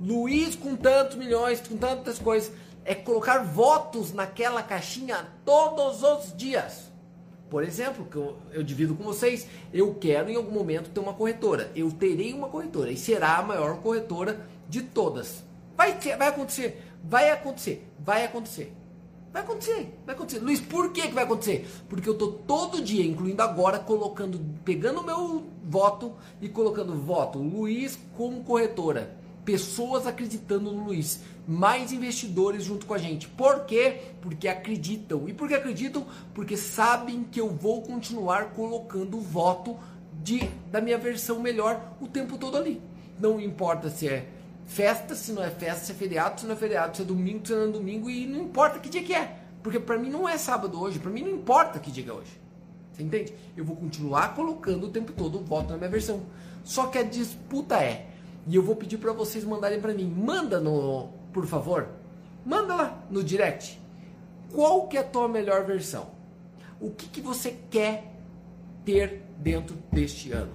[0.00, 2.50] Luiz com tantos milhões, com tantas coisas.
[2.82, 6.90] É colocar votos naquela caixinha todos os dias.
[7.54, 11.14] Por exemplo, que eu, eu divido com vocês, eu quero em algum momento ter uma
[11.14, 11.70] corretora.
[11.76, 15.44] Eu terei uma corretora e será a maior corretora de todas.
[15.76, 18.72] Vai, vai acontecer, vai acontecer, vai acontecer.
[19.32, 20.40] Vai acontecer, vai acontecer.
[20.40, 21.64] Luiz, por que, que vai acontecer?
[21.88, 27.96] Porque eu estou todo dia, incluindo agora, colocando, pegando meu voto e colocando voto Luiz
[28.16, 33.28] como corretora pessoas acreditando no Luiz, mais investidores junto com a gente.
[33.28, 34.00] Por quê?
[34.20, 35.28] Porque acreditam.
[35.28, 36.06] E por que acreditam?
[36.32, 39.76] Porque sabem que eu vou continuar colocando o voto
[40.22, 40.40] de,
[40.70, 42.80] da minha versão melhor o tempo todo ali.
[43.20, 44.28] Não importa se é
[44.66, 47.46] festa, se não é festa, se é feriado, se não é feriado, se é domingo,
[47.46, 49.38] se não é domingo, e não importa que dia que é.
[49.62, 52.12] Porque para mim não é sábado hoje, para mim não importa que dia que é
[52.12, 52.40] hoje.
[52.92, 53.34] Você entende?
[53.56, 56.22] Eu vou continuar colocando o tempo todo o voto na minha versão.
[56.62, 58.06] Só que a disputa é
[58.46, 60.06] e eu vou pedir para vocês mandarem para mim.
[60.06, 61.88] Manda no, por favor.
[62.44, 63.80] Manda lá no direct.
[64.52, 66.08] Qual que é a tua melhor versão?
[66.80, 68.12] O que, que você quer
[68.84, 70.52] ter dentro deste ano?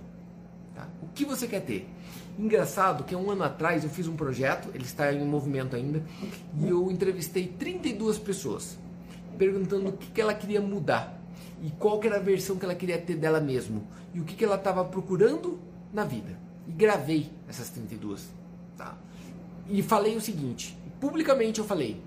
[0.75, 0.87] Tá?
[1.01, 1.89] O que você quer ter?
[2.37, 6.01] Engraçado que um ano atrás eu fiz um projeto, ele está em movimento ainda,
[6.57, 8.77] e eu entrevistei 32 pessoas,
[9.37, 11.19] perguntando o que, que ela queria mudar
[11.61, 14.35] e qual que era a versão que ela queria ter dela mesmo e o que,
[14.35, 15.59] que ela estava procurando
[15.91, 18.29] na vida e gravei essas 32.
[18.77, 18.95] Tá?
[19.67, 21.99] E falei o seguinte, publicamente eu falei,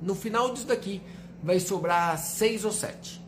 [0.00, 1.02] no final disso daqui
[1.42, 3.20] vai sobrar 6 ou 7.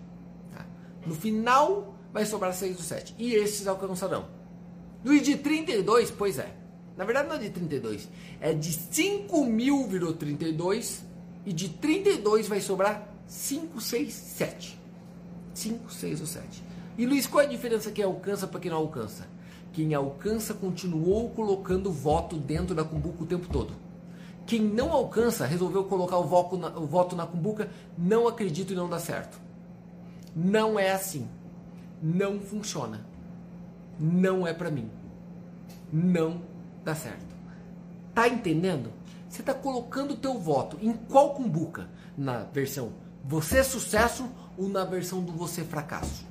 [0.52, 0.64] Tá?
[1.06, 3.14] No final vai sobrar 6 do 7.
[3.18, 4.26] E esses alcançarão.
[5.04, 6.50] Do de 32, pois é.
[6.96, 8.08] Na verdade não é de 32,
[8.40, 11.04] é de 5 mil virou 32
[11.44, 14.80] e de 32 vai sobrar 5, 6, 7.
[15.52, 16.64] 5, 6 ou 7.
[16.96, 19.28] E Luiz, qual é a diferença quem alcança para quem não alcança?
[19.76, 23.74] Quem alcança continuou colocando voto dentro da cumbuca o tempo todo.
[24.46, 27.68] Quem não alcança resolveu colocar o voto na, o voto na cumbuca,
[27.98, 29.38] não acredito e não dá certo.
[30.34, 31.28] Não é assim.
[32.02, 33.04] Não funciona.
[34.00, 34.90] Não é para mim.
[35.92, 36.40] Não
[36.82, 37.36] dá certo.
[38.14, 38.90] Tá entendendo?
[39.28, 41.86] Você está colocando o teu voto em qual cumbuca?
[42.16, 46.25] Na versão você é sucesso ou na versão do você fracasso?